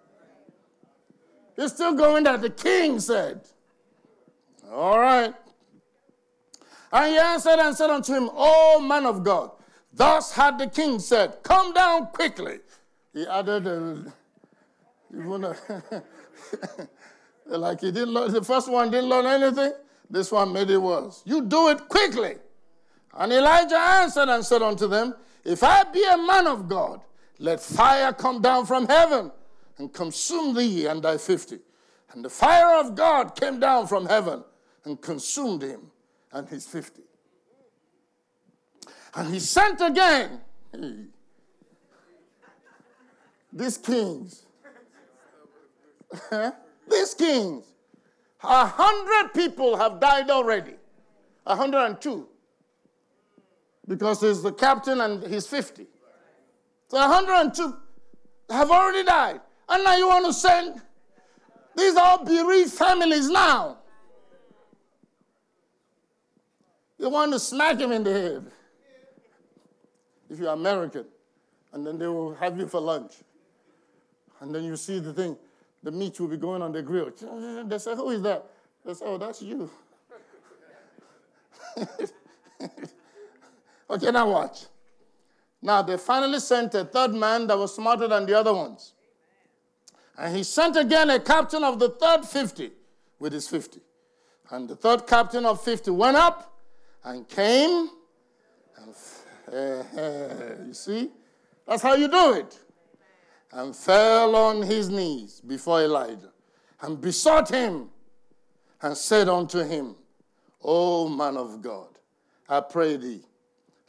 He's 1.57 1.73
still 1.73 1.95
going 1.95 2.25
that 2.25 2.41
the 2.41 2.51
king 2.51 3.01
said. 3.01 3.41
All 4.71 4.99
right. 4.99 5.35
And 6.93 7.13
he 7.13 7.19
answered 7.19 7.59
and 7.59 7.77
said 7.77 7.91
unto 7.91 8.15
him, 8.15 8.31
O 8.33 8.81
man 8.81 9.05
of 9.05 9.25
God, 9.25 9.51
thus 9.93 10.33
had 10.33 10.59
the 10.59 10.69
king 10.69 10.99
said, 11.01 11.43
Come 11.43 11.75
down 11.75 12.07
quickly. 12.07 12.61
He 13.13 13.27
added, 13.27 13.67
uh, 13.67 14.05
like 17.57 17.81
he 17.81 17.91
didn't 17.91 18.13
learn, 18.13 18.33
the 18.33 18.43
first 18.43 18.71
one 18.71 18.91
didn't 18.91 19.09
learn 19.09 19.27
anything. 19.27 19.73
This 20.11 20.31
one 20.31 20.53
made 20.53 20.71
it 20.71 20.79
worse. 20.79 21.23
You 21.25 21.43
do 21.43 21.69
it 21.69 21.89
quickly. 21.89 22.37
And 23.15 23.33
Elijah 23.33 23.79
answered 23.79 24.29
and 24.29 24.45
said 24.45 24.63
unto 24.63 24.87
them, 24.87 25.15
If 25.45 25.63
I 25.63 25.85
be 25.85 26.05
a 26.05 26.17
man 26.17 26.47
of 26.47 26.69
God, 26.69 27.01
let 27.39 27.61
fire 27.61 28.13
come 28.13 28.43
down 28.43 28.67
from 28.67 28.87
heaven 28.87 29.31
and 29.79 29.93
consume 29.93 30.55
thee 30.55 30.87
and 30.87 31.03
thy 31.03 31.17
fifty. 31.17 31.59
And 32.13 32.25
the 32.25 32.31
fire 32.31 32.81
of 32.81 32.95
God 32.95 33.35
came 33.39 33.61
down 33.61 33.87
from 33.87 34.07
heaven 34.07 34.45
and 34.85 35.01
consumed 35.01 35.63
him 35.63 35.91
and 36.33 36.49
his 36.49 36.67
fifty. 36.67 37.03
And 39.15 39.33
he 39.33 39.41
sent 39.41 39.81
again 39.81 40.41
these 43.53 43.79
kings. 43.79 44.45
these 46.91 47.15
kings. 47.15 47.65
A 48.43 48.67
hundred 48.67 49.35
people 49.35 49.77
have 49.77 50.01
died 50.01 50.31
already. 50.31 50.75
A 51.47 51.57
hundred 51.57 51.85
and 51.85 52.01
two. 52.01 52.29
Because 53.87 54.21
he's 54.21 54.43
the 54.43 54.53
captain 54.53 55.01
and 55.01 55.27
he's 55.27 55.47
50. 55.47 55.87
So 56.89 56.99
102 56.99 57.77
have 58.51 58.71
already 58.71 59.05
died. 59.05 59.41
And 59.69 59.85
now 59.85 59.97
you 59.97 60.09
want 60.09 60.27
to 60.27 60.33
send 60.33 60.81
these 61.79 61.97
are 61.97 62.25
bereaved 62.25 62.73
families 62.73 63.31
now. 63.31 63.79
You 66.99 67.09
want 67.09 67.33
to 67.33 67.39
smack 67.39 67.79
him 67.79 67.93
in 67.93 68.03
the 68.03 68.13
head. 68.13 68.51
If 70.29 70.41
you're 70.41 70.53
American, 70.53 71.05
and 71.73 71.87
then 71.87 71.97
they 71.97 72.09
will 72.09 72.35
have 72.35 72.59
you 72.59 72.67
for 72.67 72.81
lunch. 72.81 73.15
And 74.41 74.53
then 74.53 74.65
you 74.65 74.77
see 74.77 74.99
the 74.99 75.13
thing, 75.13 75.37
the 75.89 75.97
meat 75.97 76.21
will 76.21 76.29
be 76.29 76.37
going 76.37 76.61
on 76.61 76.71
the 76.71 76.83
grill. 76.83 77.11
They 77.65 77.79
say, 77.79 77.97
Who 77.97 78.11
is 78.11 78.21
that? 78.21 78.45
They 78.85 78.93
say, 78.93 79.07
Oh, 79.07 79.17
that's 79.17 79.41
you. 79.41 79.71
okay, 83.89 84.11
now 84.11 84.31
watch. 84.31 84.67
Now 85.63 85.81
they 85.81 85.97
finally 85.97 86.41
sent 86.41 86.75
a 86.75 86.85
third 86.85 87.15
man 87.15 87.47
that 87.47 87.57
was 87.57 87.75
smarter 87.75 88.07
than 88.07 88.27
the 88.27 88.39
other 88.39 88.53
ones. 88.53 88.93
And 90.19 90.37
he 90.37 90.43
sent 90.43 90.77
again 90.77 91.09
a 91.09 91.21
captain 91.21 91.65
of 91.65 91.79
the 91.79 91.89
third 91.89 92.27
50 92.27 92.71
with 93.19 93.33
his 93.33 93.49
50. 93.49 93.81
And 94.51 94.69
the 94.69 94.77
third 94.77 95.07
captain 95.07 95.47
of 95.47 95.63
50 95.63 95.91
went 95.93 96.19
up 96.19 96.55
and 97.03 97.27
came. 97.27 97.89
And 98.77 98.95
you 100.69 100.75
see, 100.75 101.09
that's 101.67 101.81
how 101.81 101.95
you 101.95 102.09
do 102.09 102.35
it. 102.35 102.59
And 103.53 103.75
fell 103.75 104.37
on 104.37 104.63
his 104.63 104.89
knees 104.91 105.41
before 105.41 105.83
Elijah 105.83 106.33
and 106.83 107.01
besought 107.01 107.49
him 107.49 107.89
and 108.83 108.97
said 108.97 109.29
unto 109.29 109.61
him, 109.65 109.97
O 110.63 111.09
man 111.09 111.37
of 111.37 111.63
God, 111.63 111.89
I 112.49 112.61
pray 112.61 112.97
thee, 112.97 113.23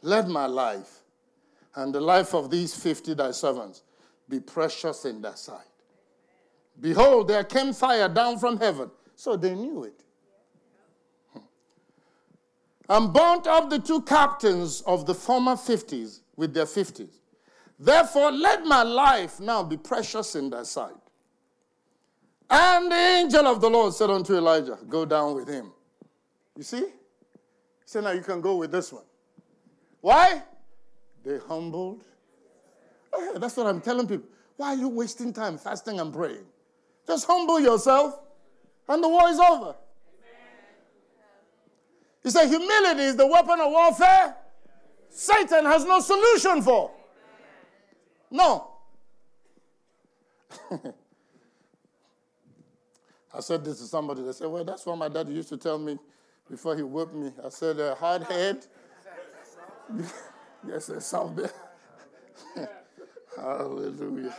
let 0.02 0.28
my 0.28 0.46
life 0.46 1.00
and 1.74 1.94
the 1.94 2.00
life 2.00 2.34
of 2.34 2.50
these 2.50 2.74
50 2.74 3.14
thy 3.14 3.30
servants 3.30 3.82
be 4.28 4.40
precious 4.40 5.04
in 5.04 5.20
thy 5.20 5.34
sight. 5.34 5.66
Behold, 6.80 7.28
there 7.28 7.44
came 7.44 7.72
fire 7.72 8.08
down 8.08 8.38
from 8.38 8.58
heaven. 8.58 8.90
So 9.14 9.36
they 9.36 9.54
knew 9.54 9.84
it. 9.84 10.00
Hmm. 11.32 11.38
And 12.88 13.12
burnt 13.12 13.46
up 13.46 13.68
the 13.68 13.78
two 13.78 14.02
captains 14.02 14.80
of 14.82 15.04
the 15.04 15.14
former 15.14 15.56
50s 15.56 16.20
with 16.36 16.54
their 16.54 16.64
50s. 16.64 17.19
Therefore, 17.82 18.30
let 18.30 18.66
my 18.66 18.82
life 18.82 19.40
now 19.40 19.62
be 19.62 19.78
precious 19.78 20.34
in 20.36 20.50
thy 20.50 20.64
sight. 20.64 20.92
And 22.50 22.92
the 22.92 22.96
angel 22.96 23.46
of 23.46 23.62
the 23.62 23.70
Lord 23.70 23.94
said 23.94 24.10
unto 24.10 24.36
Elijah, 24.36 24.78
Go 24.86 25.06
down 25.06 25.34
with 25.34 25.48
him. 25.48 25.72
You 26.56 26.62
see? 26.62 26.80
He 26.80 27.86
said, 27.86 28.04
Now 28.04 28.10
you 28.10 28.20
can 28.20 28.42
go 28.42 28.56
with 28.56 28.70
this 28.70 28.92
one. 28.92 29.04
Why? 30.02 30.42
They 31.24 31.38
humbled. 31.38 32.04
Oh, 33.14 33.38
that's 33.38 33.56
what 33.56 33.66
I'm 33.66 33.80
telling 33.80 34.06
people. 34.06 34.28
Why 34.58 34.74
are 34.74 34.76
you 34.76 34.88
wasting 34.88 35.32
time 35.32 35.56
fasting 35.56 36.00
and 36.00 36.12
praying? 36.12 36.44
Just 37.06 37.26
humble 37.26 37.58
yourself 37.58 38.20
And 38.90 39.02
the 39.02 39.08
war 39.08 39.28
is 39.28 39.38
over. 39.38 39.76
He 42.22 42.30
said, 42.30 42.48
Humility 42.48 43.02
is 43.02 43.16
the 43.16 43.26
weapon 43.26 43.58
of 43.60 43.70
warfare 43.70 44.36
Satan 45.08 45.64
has 45.64 45.84
no 45.84 46.00
solution 46.00 46.60
for. 46.60 46.90
No. 48.30 48.68
I 53.32 53.40
said 53.40 53.64
this 53.64 53.78
to 53.78 53.84
somebody. 53.84 54.22
They 54.22 54.32
said, 54.32 54.48
Well, 54.48 54.64
that's 54.64 54.84
what 54.86 54.96
my 54.98 55.08
dad 55.08 55.28
used 55.28 55.48
to 55.50 55.56
tell 55.56 55.78
me 55.78 55.98
before 56.48 56.76
he 56.76 56.82
whipped 56.82 57.14
me. 57.14 57.32
I 57.44 57.48
said, 57.48 57.78
uh, 57.80 57.94
Hard 57.94 58.24
head. 58.24 58.66
yes, 60.66 60.88
it 60.88 61.02
sounds 61.02 61.40
bad. 61.40 61.52
Hallelujah. 63.36 64.34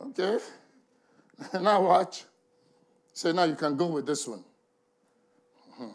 Okay? 0.00 0.38
now 1.60 1.82
watch. 1.82 2.24
Say, 3.12 3.32
now 3.32 3.44
you 3.44 3.56
can 3.56 3.76
go 3.76 3.86
with 3.86 4.06
this 4.06 4.26
one. 4.28 4.44
Mhm. 5.80 5.92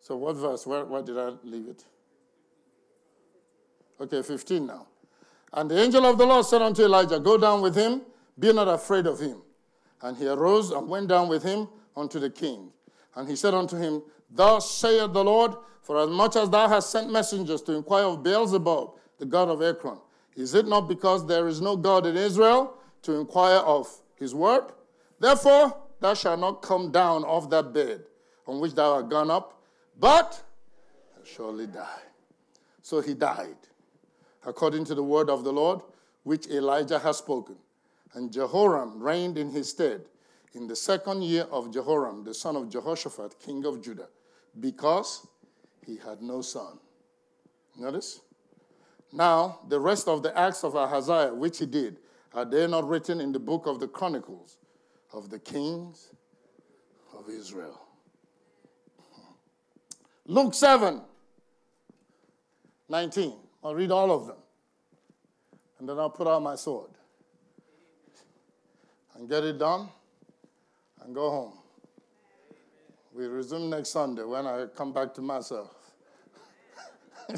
So, 0.00 0.16
what 0.16 0.36
verse? 0.36 0.66
Where, 0.66 0.84
where 0.84 1.02
did 1.02 1.16
I 1.18 1.32
leave 1.44 1.68
it? 1.68 1.84
Okay, 4.00 4.22
15 4.22 4.66
now. 4.66 4.86
And 5.52 5.70
the 5.70 5.80
angel 5.80 6.04
of 6.04 6.18
the 6.18 6.26
Lord 6.26 6.44
said 6.44 6.62
unto 6.62 6.82
Elijah, 6.84 7.18
Go 7.18 7.38
down 7.38 7.62
with 7.62 7.74
him, 7.74 8.02
be 8.38 8.52
not 8.52 8.68
afraid 8.68 9.06
of 9.06 9.18
him. 9.18 9.42
And 10.02 10.16
he 10.16 10.26
arose 10.26 10.70
and 10.70 10.88
went 10.88 11.08
down 11.08 11.28
with 11.28 11.42
him 11.42 11.68
unto 11.96 12.18
the 12.18 12.28
king. 12.28 12.70
And 13.14 13.28
he 13.28 13.36
said 13.36 13.54
unto 13.54 13.76
him, 13.76 14.02
Thus 14.30 14.70
saith 14.70 15.12
the 15.12 15.24
Lord, 15.24 15.54
for 15.82 15.98
as 15.98 16.10
much 16.10 16.36
as 16.36 16.50
thou 16.50 16.68
hast 16.68 16.90
sent 16.90 17.10
messengers 17.10 17.62
to 17.62 17.72
inquire 17.72 18.04
of 18.04 18.22
Beelzebub, 18.22 18.94
the 19.18 19.24
god 19.24 19.48
of 19.48 19.62
Ekron, 19.62 19.98
is 20.34 20.54
it 20.54 20.66
not 20.66 20.88
because 20.88 21.26
there 21.26 21.48
is 21.48 21.60
no 21.60 21.76
God 21.76 22.04
in 22.06 22.16
Israel 22.16 22.74
to 23.02 23.14
inquire 23.14 23.58
of 23.58 23.88
his 24.16 24.34
word? 24.34 24.64
Therefore, 25.18 25.74
thou 26.00 26.12
shalt 26.12 26.40
not 26.40 26.60
come 26.60 26.90
down 26.90 27.24
off 27.24 27.48
that 27.50 27.72
bed 27.72 28.02
on 28.46 28.60
which 28.60 28.74
thou 28.74 28.94
art 28.94 29.08
gone 29.08 29.30
up, 29.30 29.62
but 29.98 30.42
surely 31.24 31.66
die. 31.66 32.02
So 32.82 33.00
he 33.00 33.14
died, 33.14 33.56
according 34.46 34.84
to 34.86 34.94
the 34.94 35.02
word 35.02 35.28
of 35.28 35.44
the 35.44 35.52
Lord, 35.52 35.80
which 36.22 36.46
Elijah 36.46 36.98
has 36.98 37.18
spoken. 37.18 37.56
And 38.14 38.32
Jehoram 38.32 39.02
reigned 39.02 39.36
in 39.36 39.50
his 39.50 39.68
stead 39.68 40.02
in 40.54 40.66
the 40.66 40.76
second 40.76 41.22
year 41.22 41.42
of 41.50 41.70
Jehoram, 41.70 42.24
the 42.24 42.32
son 42.32 42.56
of 42.56 42.70
Jehoshaphat, 42.70 43.38
king 43.38 43.66
of 43.66 43.82
Judah, 43.82 44.08
because 44.58 45.26
he 45.84 45.96
had 45.98 46.22
no 46.22 46.40
son. 46.40 46.78
Notice? 47.76 48.20
Now, 49.12 49.58
the 49.68 49.78
rest 49.78 50.08
of 50.08 50.22
the 50.22 50.36
acts 50.38 50.64
of 50.64 50.74
Ahaziah, 50.74 51.34
which 51.34 51.58
he 51.58 51.66
did, 51.66 51.98
are 52.32 52.44
they 52.44 52.66
not 52.66 52.88
written 52.88 53.20
in 53.20 53.32
the 53.32 53.38
book 53.38 53.66
of 53.66 53.80
the 53.80 53.88
Chronicles 53.88 54.58
of 55.12 55.28
the 55.28 55.38
kings 55.38 56.10
of 57.18 57.28
Israel? 57.28 57.80
Luke 60.26 60.54
7 60.54 61.02
19. 62.88 63.45
I'll 63.66 63.74
read 63.74 63.90
all 63.90 64.12
of 64.12 64.28
them. 64.28 64.36
And 65.80 65.88
then 65.88 65.98
I'll 65.98 66.08
put 66.08 66.28
out 66.28 66.40
my 66.40 66.54
sword 66.54 66.90
and 69.16 69.28
get 69.28 69.42
it 69.42 69.58
done 69.58 69.88
and 71.02 71.12
go 71.12 71.28
home. 71.30 71.52
We 73.12 73.26
resume 73.26 73.68
next 73.68 73.88
Sunday 73.88 74.22
when 74.22 74.46
I 74.46 74.66
come 74.66 74.92
back 74.92 75.12
to 75.14 75.20
myself. 75.20 75.74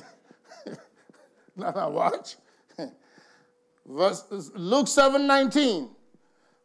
now, 1.57 1.71
now 1.71 1.89
watch. 1.89 2.37
Verse, 3.87 4.51
Luke 4.55 4.87
7 4.87 5.27
19. 5.27 5.89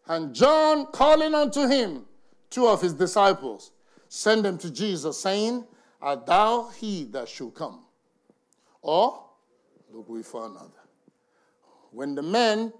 And 0.10 0.36
John 0.36 0.88
calling 0.88 1.34
unto 1.34 1.70
him 1.70 2.04
two 2.50 2.68
of 2.68 2.82
his 2.82 2.94
disciples, 2.94 3.72
send 4.10 4.44
them 4.44 4.58
to 4.58 4.70
Jesus, 4.70 5.18
saying, 5.22 5.66
Art 6.02 6.26
thou 6.26 6.68
he 6.76 7.06
that 7.06 7.30
should 7.30 7.54
come? 7.54 7.86
Or 8.82 9.23
look 9.94 10.10
we 10.10 10.24
for 10.24 10.46
another. 10.48 10.70
When 11.92 12.16
the 12.16 12.24
men 12.24 12.74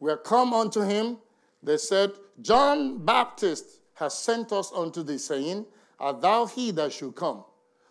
were 0.00 0.16
come 0.16 0.54
unto 0.54 0.80
him, 0.80 1.18
they 1.62 1.76
said, 1.76 2.12
John 2.40 3.04
Baptist 3.04 3.66
has 3.94 4.16
sent 4.16 4.52
us 4.52 4.72
unto 4.74 5.02
thee, 5.02 5.18
saying, 5.18 5.66
Art 6.00 6.20
thou 6.20 6.46
he 6.46 6.70
that 6.72 6.92
should 6.92 7.14
come? 7.14 7.44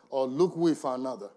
Or 0.09 0.25
look 0.25 0.57
we 0.57 0.73
for 0.73 0.95
another? 0.95 1.29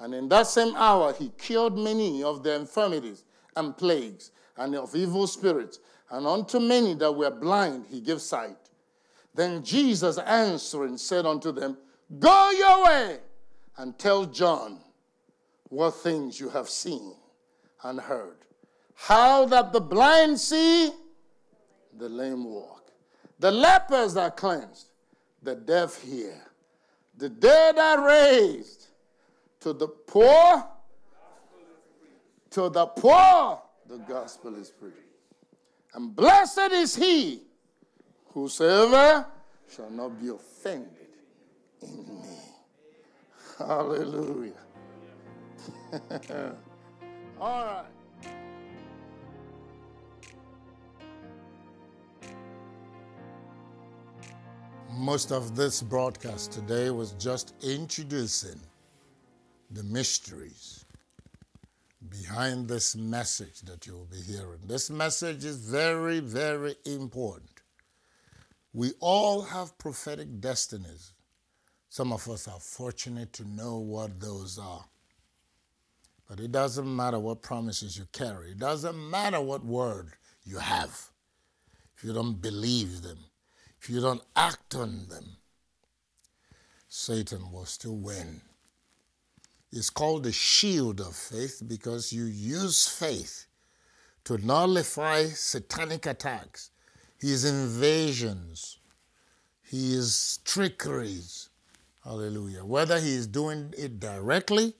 And 0.00 0.14
in 0.14 0.28
that 0.28 0.46
same 0.46 0.74
hour 0.76 1.12
he 1.12 1.30
cured 1.38 1.76
many 1.76 2.22
of 2.22 2.42
their 2.42 2.56
infirmities 2.56 3.24
and 3.54 3.76
plagues, 3.76 4.32
and 4.56 4.74
of 4.74 4.94
evil 4.94 5.26
spirits, 5.26 5.78
and 6.10 6.26
unto 6.26 6.58
many 6.58 6.94
that 6.94 7.12
were 7.12 7.30
blind 7.30 7.86
he 7.88 8.00
gave 8.00 8.20
sight. 8.20 8.56
Then 9.34 9.62
Jesus 9.62 10.18
answering 10.18 10.96
said 10.96 11.26
unto 11.26 11.52
them, 11.52 11.76
Go 12.18 12.50
your 12.50 12.84
way 12.84 13.18
and 13.76 13.98
tell 13.98 14.24
John 14.24 14.80
what 15.68 15.92
things 15.92 16.38
you 16.38 16.48
have 16.48 16.68
seen 16.68 17.14
and 17.82 18.00
heard. 18.00 18.36
How 18.94 19.46
that 19.46 19.72
the 19.72 19.80
blind 19.80 20.38
see, 20.40 20.90
the 21.98 22.08
lame 22.08 22.44
walk, 22.44 22.90
the 23.38 23.50
lepers 23.50 24.16
are 24.16 24.30
cleansed, 24.30 24.86
the 25.42 25.54
deaf 25.54 26.00
hear, 26.02 26.40
the 27.16 27.28
dead 27.28 27.78
are 27.78 28.06
raised, 28.06 28.88
to 29.60 29.72
the 29.72 29.88
poor, 29.88 30.66
to 32.50 32.68
the 32.68 32.86
poor, 32.86 33.60
the 33.86 33.98
gospel 33.98 34.54
is 34.56 34.70
preached. 34.70 34.96
And 35.94 36.14
blessed 36.14 36.72
is 36.72 36.94
he 36.96 37.42
whosoever 38.28 39.26
shall 39.74 39.90
not 39.90 40.20
be 40.20 40.28
offended 40.28 40.90
in 41.82 42.06
me. 42.22 42.38
Hallelujah. 43.58 44.52
All 47.40 47.64
right. 47.64 47.84
Most 54.92 55.30
of 55.30 55.54
this 55.54 55.82
broadcast 55.82 56.52
today 56.52 56.90
was 56.90 57.12
just 57.12 57.54
introducing 57.62 58.60
the 59.70 59.82
mysteries 59.82 60.84
behind 62.08 62.68
this 62.68 62.96
message 62.96 63.60
that 63.62 63.86
you'll 63.86 64.06
be 64.06 64.20
hearing. 64.20 64.60
This 64.66 64.90
message 64.90 65.44
is 65.44 65.56
very, 65.56 66.20
very 66.20 66.76
important. 66.84 67.62
We 68.72 68.92
all 69.00 69.42
have 69.42 69.76
prophetic 69.78 70.40
destinies. 70.40 71.12
Some 71.88 72.12
of 72.12 72.28
us 72.28 72.48
are 72.48 72.60
fortunate 72.60 73.32
to 73.34 73.48
know 73.48 73.78
what 73.78 74.20
those 74.20 74.58
are. 74.58 74.84
But 76.28 76.40
it 76.40 76.50
doesn't 76.50 76.96
matter 76.96 77.18
what 77.18 77.42
promises 77.42 77.96
you 77.96 78.06
carry, 78.12 78.50
it 78.50 78.58
doesn't 78.58 79.10
matter 79.10 79.40
what 79.40 79.64
word 79.64 80.12
you 80.44 80.58
have. 80.58 81.10
If 81.96 82.04
you 82.04 82.12
don't 82.12 82.40
believe 82.40 83.02
them, 83.02 83.18
if 83.80 83.88
you 83.88 84.00
don't 84.00 84.22
act 84.34 84.74
on 84.74 85.06
them, 85.08 85.36
Satan 86.88 87.50
will 87.52 87.64
still 87.64 87.96
win. 87.96 88.40
It's 89.72 89.90
called 89.90 90.24
the 90.24 90.32
shield 90.32 91.00
of 91.00 91.14
faith 91.14 91.62
because 91.66 92.12
you 92.12 92.24
use 92.24 92.88
faith 92.88 93.46
to 94.24 94.38
nullify 94.38 95.26
satanic 95.26 96.06
attacks, 96.06 96.70
his 97.18 97.44
invasions, 97.44 98.78
his 99.62 100.40
trickeries. 100.44 101.50
Hallelujah. 102.04 102.64
Whether 102.64 102.98
he 103.00 103.14
is 103.14 103.26
doing 103.26 103.72
it 103.76 104.00
directly 104.00 104.74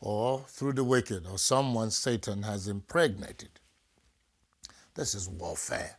or 0.00 0.44
through 0.48 0.74
the 0.74 0.84
wicked 0.84 1.26
or 1.26 1.38
someone 1.38 1.90
Satan 1.90 2.42
has 2.42 2.68
impregnated. 2.68 3.50
This 4.94 5.14
is 5.14 5.28
warfare. 5.28 5.96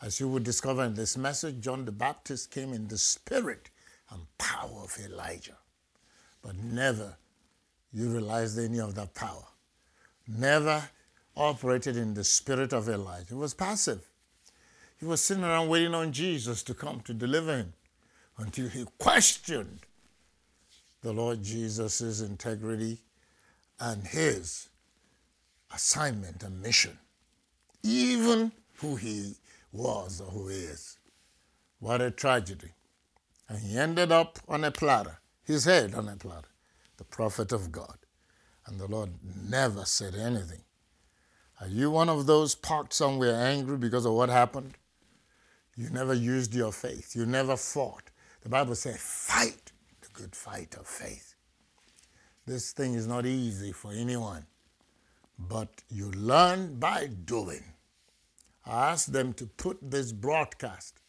As 0.00 0.18
you 0.18 0.28
will 0.28 0.40
discover 0.40 0.84
in 0.84 0.94
this 0.94 1.16
message, 1.16 1.60
John 1.60 1.84
the 1.84 1.92
Baptist 1.92 2.50
came 2.50 2.72
in 2.72 2.88
the 2.88 2.98
spirit 2.98 3.70
and 4.10 4.22
power 4.36 4.82
of 4.82 4.98
Elijah, 5.04 5.56
but 6.42 6.56
never 6.56 7.16
utilized 7.92 8.58
any 8.58 8.80
of 8.80 8.94
that 8.96 9.14
power. 9.14 9.46
Never 10.26 10.82
operated 11.36 11.96
in 11.96 12.14
the 12.14 12.24
spirit 12.24 12.72
of 12.72 12.88
Elijah. 12.88 13.26
He 13.28 13.34
was 13.34 13.54
passive. 13.54 14.08
He 14.98 15.06
was 15.06 15.20
sitting 15.20 15.44
around 15.44 15.68
waiting 15.68 15.94
on 15.94 16.12
Jesus 16.12 16.62
to 16.64 16.74
come 16.74 17.00
to 17.00 17.14
deliver 17.14 17.56
him 17.56 17.72
until 18.38 18.68
he 18.68 18.86
questioned 18.98 19.80
the 21.02 21.12
Lord 21.12 21.42
Jesus' 21.42 22.20
integrity 22.20 22.98
and 23.80 24.06
his 24.06 24.68
assignment 25.74 26.42
and 26.42 26.62
mission, 26.62 26.98
even 27.82 28.52
who 28.76 28.96
he 28.96 29.34
was 29.72 30.20
or 30.20 30.30
who 30.30 30.48
he 30.48 30.58
is. 30.58 30.98
What 31.80 32.00
a 32.00 32.10
tragedy. 32.10 32.72
And 33.48 33.58
he 33.58 33.76
ended 33.76 34.12
up 34.12 34.38
on 34.48 34.62
a 34.62 34.70
platter, 34.70 35.18
his 35.44 35.64
head 35.64 35.94
on 35.94 36.08
a 36.08 36.16
platter, 36.16 36.48
the 36.96 37.04
prophet 37.04 37.50
of 37.50 37.72
God. 37.72 37.98
And 38.66 38.78
the 38.78 38.86
Lord 38.86 39.10
never 39.48 39.84
said 39.84 40.14
anything. 40.14 40.60
Are 41.60 41.66
you 41.66 41.90
one 41.90 42.08
of 42.08 42.26
those 42.26 42.54
parked 42.54 42.92
somewhere 42.92 43.34
angry 43.34 43.76
because 43.76 44.04
of 44.04 44.12
what 44.12 44.28
happened? 44.28 44.74
You 45.76 45.90
never 45.90 46.14
used 46.14 46.54
your 46.54 46.70
faith. 46.70 47.16
You 47.16 47.26
never 47.26 47.56
fought. 47.56 48.04
The 48.42 48.48
Bible 48.48 48.76
says, 48.76 48.98
fight 49.00 49.71
good 50.12 50.34
fight 50.34 50.74
of 50.78 50.86
faith. 50.86 51.34
This 52.46 52.72
thing 52.72 52.94
is 52.94 53.06
not 53.06 53.24
easy 53.26 53.72
for 53.72 53.92
anyone, 53.92 54.46
but 55.38 55.68
you 55.88 56.10
learn 56.10 56.78
by 56.78 57.06
doing. 57.06 57.62
I 58.66 58.90
asked 58.90 59.12
them 59.12 59.32
to 59.34 59.46
put 59.46 59.78
this 59.80 60.12
broadcast 60.12 61.00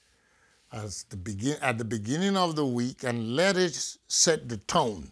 as 0.71 1.03
the 1.09 1.17
begin, 1.17 1.57
at 1.61 1.77
the 1.77 1.85
beginning 1.85 2.35
of 2.35 2.55
the 2.55 2.65
week 2.65 3.03
and 3.03 3.35
let 3.35 3.57
it 3.57 3.97
set 4.07 4.49
the 4.49 4.57
tone. 4.57 5.11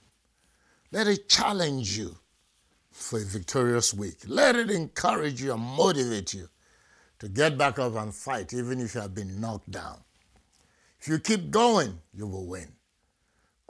Let 0.92 1.08
it 1.08 1.30
challenge 1.30 1.98
you 1.98 2.18
for 2.92 3.20
a 3.20 3.26
victorious 3.26 3.94
week. 3.94 4.18
Let 4.28 4.56
it 4.56 4.70
encourage 4.70 5.42
you 5.42 5.54
and 5.54 5.62
motivate 5.62 6.34
you 6.34 6.50
to 7.20 7.30
get 7.30 7.58
back 7.58 7.78
up 7.80 7.96
and 7.96 8.14
fight, 8.14 8.54
even 8.54 8.80
if 8.80 8.96
you 8.96 9.02
have 9.02 9.14
been 9.14 9.40
knocked 9.40 9.70
down. 9.70 10.00
If 11.00 11.08
you 11.08 11.20
keep 11.20 11.52
going, 11.52 12.00
you 12.14 12.28
will 12.28 12.48
win. 12.48 12.74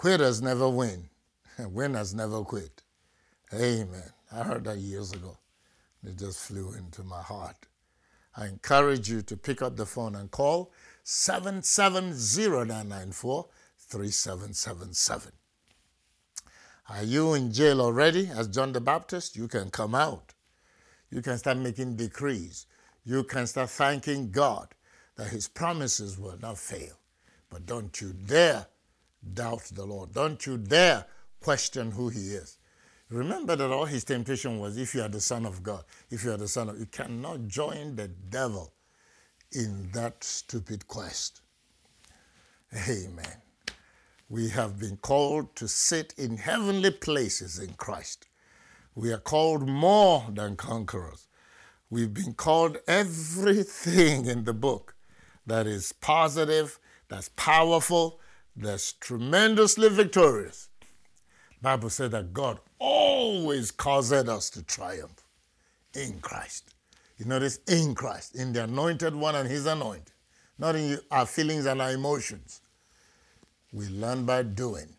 Quitters 0.02 0.42
never 0.42 0.68
win, 0.68 1.10
winners 1.60 2.16
never 2.16 2.42
quit. 2.42 2.82
Amen. 3.54 4.12
I 4.32 4.42
heard 4.42 4.64
that 4.64 4.80
years 4.80 5.12
ago. 5.12 5.38
It 6.04 6.18
just 6.18 6.40
flew 6.40 6.74
into 6.74 7.04
my 7.04 7.22
heart. 7.22 7.68
I 8.36 8.48
encourage 8.48 9.12
you 9.12 9.22
to 9.22 9.38
pick 9.38 9.62
up 9.62 9.78
the 9.78 9.86
phone 9.86 10.16
and 10.16 10.32
call 10.32 10.74
770 11.04 12.14
3777. 13.78 15.34
Are 16.90 17.04
you 17.04 17.36
in 17.36 17.52
jail 17.54 17.80
already 17.80 18.28
as 18.36 18.48
John 18.48 18.72
the 18.72 18.82
Baptist? 18.82 19.36
You 19.36 19.48
can 19.48 19.70
come 19.70 19.94
out. 19.94 20.34
You 21.12 21.22
can 21.22 21.38
start 21.38 21.58
making 21.58 21.98
decrees. 21.98 22.66
You 23.06 23.24
can 23.24 23.46
start 23.46 23.70
thanking 23.70 24.32
God 24.32 24.70
that 25.16 25.28
His 25.28 25.48
promises 25.48 26.18
will 26.18 26.40
not 26.42 26.58
fail. 26.58 26.98
But 27.52 27.68
don't 27.68 28.02
you 28.02 28.14
dare 28.14 28.66
doubt 29.34 29.64
the 29.74 29.86
Lord. 29.86 30.14
Don't 30.14 30.46
you 30.46 30.58
dare 30.58 31.06
question 31.40 31.92
who 31.92 32.10
He 32.10 32.34
is. 32.34 32.58
Remember 33.12 33.58
that 33.58 33.72
all 33.72 33.86
his 33.86 34.06
temptation 34.06 34.58
was 34.58 34.78
if 34.78 34.96
you 34.96 35.02
are 35.02 35.10
the 35.10 35.20
Son 35.20 35.46
of 35.46 35.62
God, 35.62 35.84
if 36.10 36.24
you 36.24 36.32
are 36.32 36.38
the 36.38 36.48
Son 36.48 36.70
of, 36.70 36.80
you 36.80 36.86
cannot 36.86 37.46
join 37.48 37.98
the 37.98 38.08
devil 38.08 38.72
in 39.52 39.92
that 39.92 40.24
stupid 40.24 40.88
quest. 40.88 41.42
Amen. 42.88 43.42
We 44.30 44.48
have 44.48 44.80
been 44.80 44.96
called 44.96 45.58
to 45.58 45.68
sit 45.68 46.14
in 46.18 46.38
heavenly 46.38 46.92
places 46.92 47.60
in 47.60 47.74
Christ. 47.74 48.28
We 48.96 49.12
are 49.12 49.18
called 49.18 49.68
more 49.68 50.26
than 50.32 50.56
conquerors. 50.56 51.28
We've 51.90 52.14
been 52.14 52.34
called 52.34 52.78
everything 52.88 54.26
in 54.26 54.46
the 54.46 54.54
book 54.54 54.96
that 55.46 55.68
is 55.68 55.92
positive, 55.92 56.80
that's 57.10 57.30
powerful, 57.36 58.22
that's 58.56 58.94
tremendously 58.94 59.90
victorious. 59.90 60.70
Bible 61.62 61.90
said 61.90 62.12
that 62.12 62.34
God 62.34 62.60
always 62.80 63.72
causes 63.72 64.28
us 64.28 64.50
to 64.52 64.64
triumph 64.64 65.24
in 65.94 66.20
Christ. 66.20 66.74
You 67.18 67.26
notice 67.26 67.60
in 67.68 67.94
Christ, 67.94 68.36
in 68.36 68.52
the 68.54 68.64
anointed 68.64 69.14
one 69.16 69.36
and 69.36 69.48
his 69.48 69.66
anointed, 69.68 70.14
not 70.58 70.76
in 70.76 71.00
our 71.12 71.26
feelings 71.28 71.66
and 71.68 71.82
our 71.82 71.92
emotions. 71.92 72.62
We 73.72 73.88
learn 73.88 74.26
by 74.26 74.44
doing. 74.44 74.96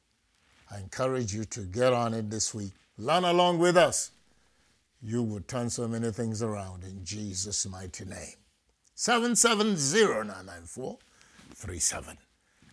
I 0.71 0.79
encourage 0.79 1.35
you 1.35 1.45
to 1.47 1.61
get 1.63 1.93
on 1.93 2.15
it 2.15 2.31
this 2.31 2.55
week. 2.55 2.73
Learn 2.97 3.25
along 3.25 3.59
with 3.59 3.77
us. 3.77 4.13
You 5.03 5.23
will 5.25 5.41
turn 5.41 5.69
so 5.69 5.89
many 5.89 6.13
things 6.13 6.43
around 6.43 6.85
in 6.85 7.05
Jesus' 7.05 7.67
mighty 7.67 8.05
name. 8.05 8.37
770 8.95 9.77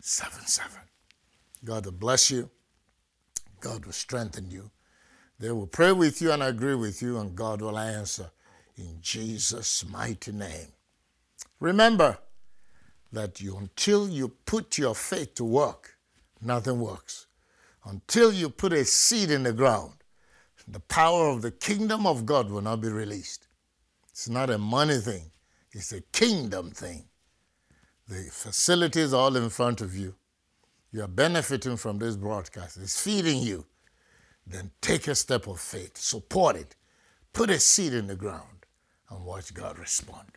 3777. 0.02 0.82
God 1.66 1.86
will 1.86 1.92
bless 1.92 2.32
you. 2.32 2.50
God 3.60 3.86
will 3.86 3.94
strengthen 3.94 4.50
you. 4.50 4.72
They 5.40 5.52
will 5.52 5.68
pray 5.68 5.92
with 5.92 6.22
you 6.22 6.32
and 6.32 6.44
agree 6.44 6.76
with 6.76 7.02
you, 7.02 7.18
and 7.20 7.36
God 7.36 7.62
will 7.62 7.78
answer 7.78 8.32
in 8.78 8.98
Jesus' 9.02 9.86
mighty 9.90 10.32
name. 10.32 10.68
Remember 11.60 12.18
that 13.12 13.42
you, 13.42 13.58
until 13.58 14.08
you 14.08 14.30
put 14.46 14.78
your 14.78 14.96
faith 14.96 15.36
to 15.36 15.44
work, 15.44 15.98
nothing 16.42 16.80
works. 16.80 17.28
Until 17.86 18.32
you 18.32 18.50
put 18.50 18.74
a 18.74 18.86
seed 18.86 19.32
in 19.32 19.44
the 19.44 19.54
ground, 19.54 19.94
the 20.68 20.80
power 20.80 21.30
of 21.30 21.42
the 21.42 21.52
kingdom 21.52 22.06
of 22.06 22.26
God 22.26 22.50
will 22.50 22.62
not 22.62 22.82
be 22.82 22.90
released. 22.90 23.48
It's 24.10 24.30
not 24.30 24.50
a 24.50 24.58
money 24.58 25.00
thing, 25.00 25.32
it's 25.72 25.92
a 25.92 26.02
kingdom 26.02 26.72
thing. 26.72 27.09
The 28.10 28.28
facilities 28.32 29.14
all 29.14 29.36
in 29.36 29.52
front 29.52 29.82
of 29.82 29.96
you. 29.96 30.16
You 30.92 31.04
are 31.04 31.08
benefiting 31.08 31.78
from 31.78 32.00
this 32.00 32.16
broadcast. 32.16 32.78
It's 32.78 33.00
feeding 33.00 33.44
you. 33.44 33.68
Then 34.48 34.72
take 34.82 35.08
a 35.08 35.14
step 35.14 35.46
of 35.46 35.60
faith, 35.60 35.96
support 35.96 36.56
it, 36.56 36.76
put 37.34 37.52
a 37.52 37.60
seed 37.60 37.94
in 37.94 38.08
the 38.08 38.16
ground, 38.16 38.66
and 39.12 39.24
watch 39.24 39.54
God 39.54 39.78
respond. 39.78 40.28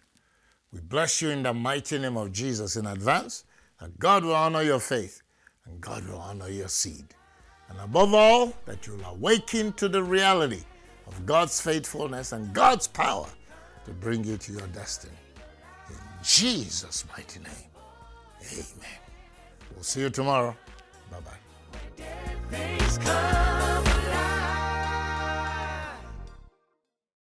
We 0.71 0.81
bless 0.81 1.23
you 1.23 1.31
in 1.31 1.45
the 1.45 1.55
mighty 1.55 1.99
name 1.99 2.19
of 2.19 2.31
Jesus 2.31 2.77
in 2.77 2.85
advance, 2.85 3.45
that 3.81 3.99
God 3.99 4.23
will 4.23 4.35
honor 4.35 4.63
your 4.63 4.81
faith 4.81 5.23
and 5.65 5.81
God 5.81 6.07
will 6.07 6.21
honor 6.21 6.51
your 6.51 6.69
seed. 6.69 7.07
And 7.71 7.81
above 7.81 8.13
all, 8.13 8.53
that 8.67 8.87
you'll 8.87 9.03
awaken 9.07 9.73
to 9.75 9.89
the 9.89 10.03
reality 10.03 10.63
of 11.07 11.25
God's 11.25 11.59
faithfulness 11.59 12.33
and 12.33 12.53
God's 12.53 12.87
power 12.87 13.29
to 13.87 13.93
bring 13.93 14.25
you 14.25 14.37
to 14.37 14.53
your 14.53 14.67
destiny. 14.69 15.17
Jesus' 16.23 17.05
mighty 17.17 17.41
name, 17.41 17.53
amen. 18.53 19.01
We'll 19.75 19.83
see 19.83 20.01
you 20.01 20.11
tomorrow. 20.11 20.57
Bye 21.11 21.19
bye. 21.21 21.39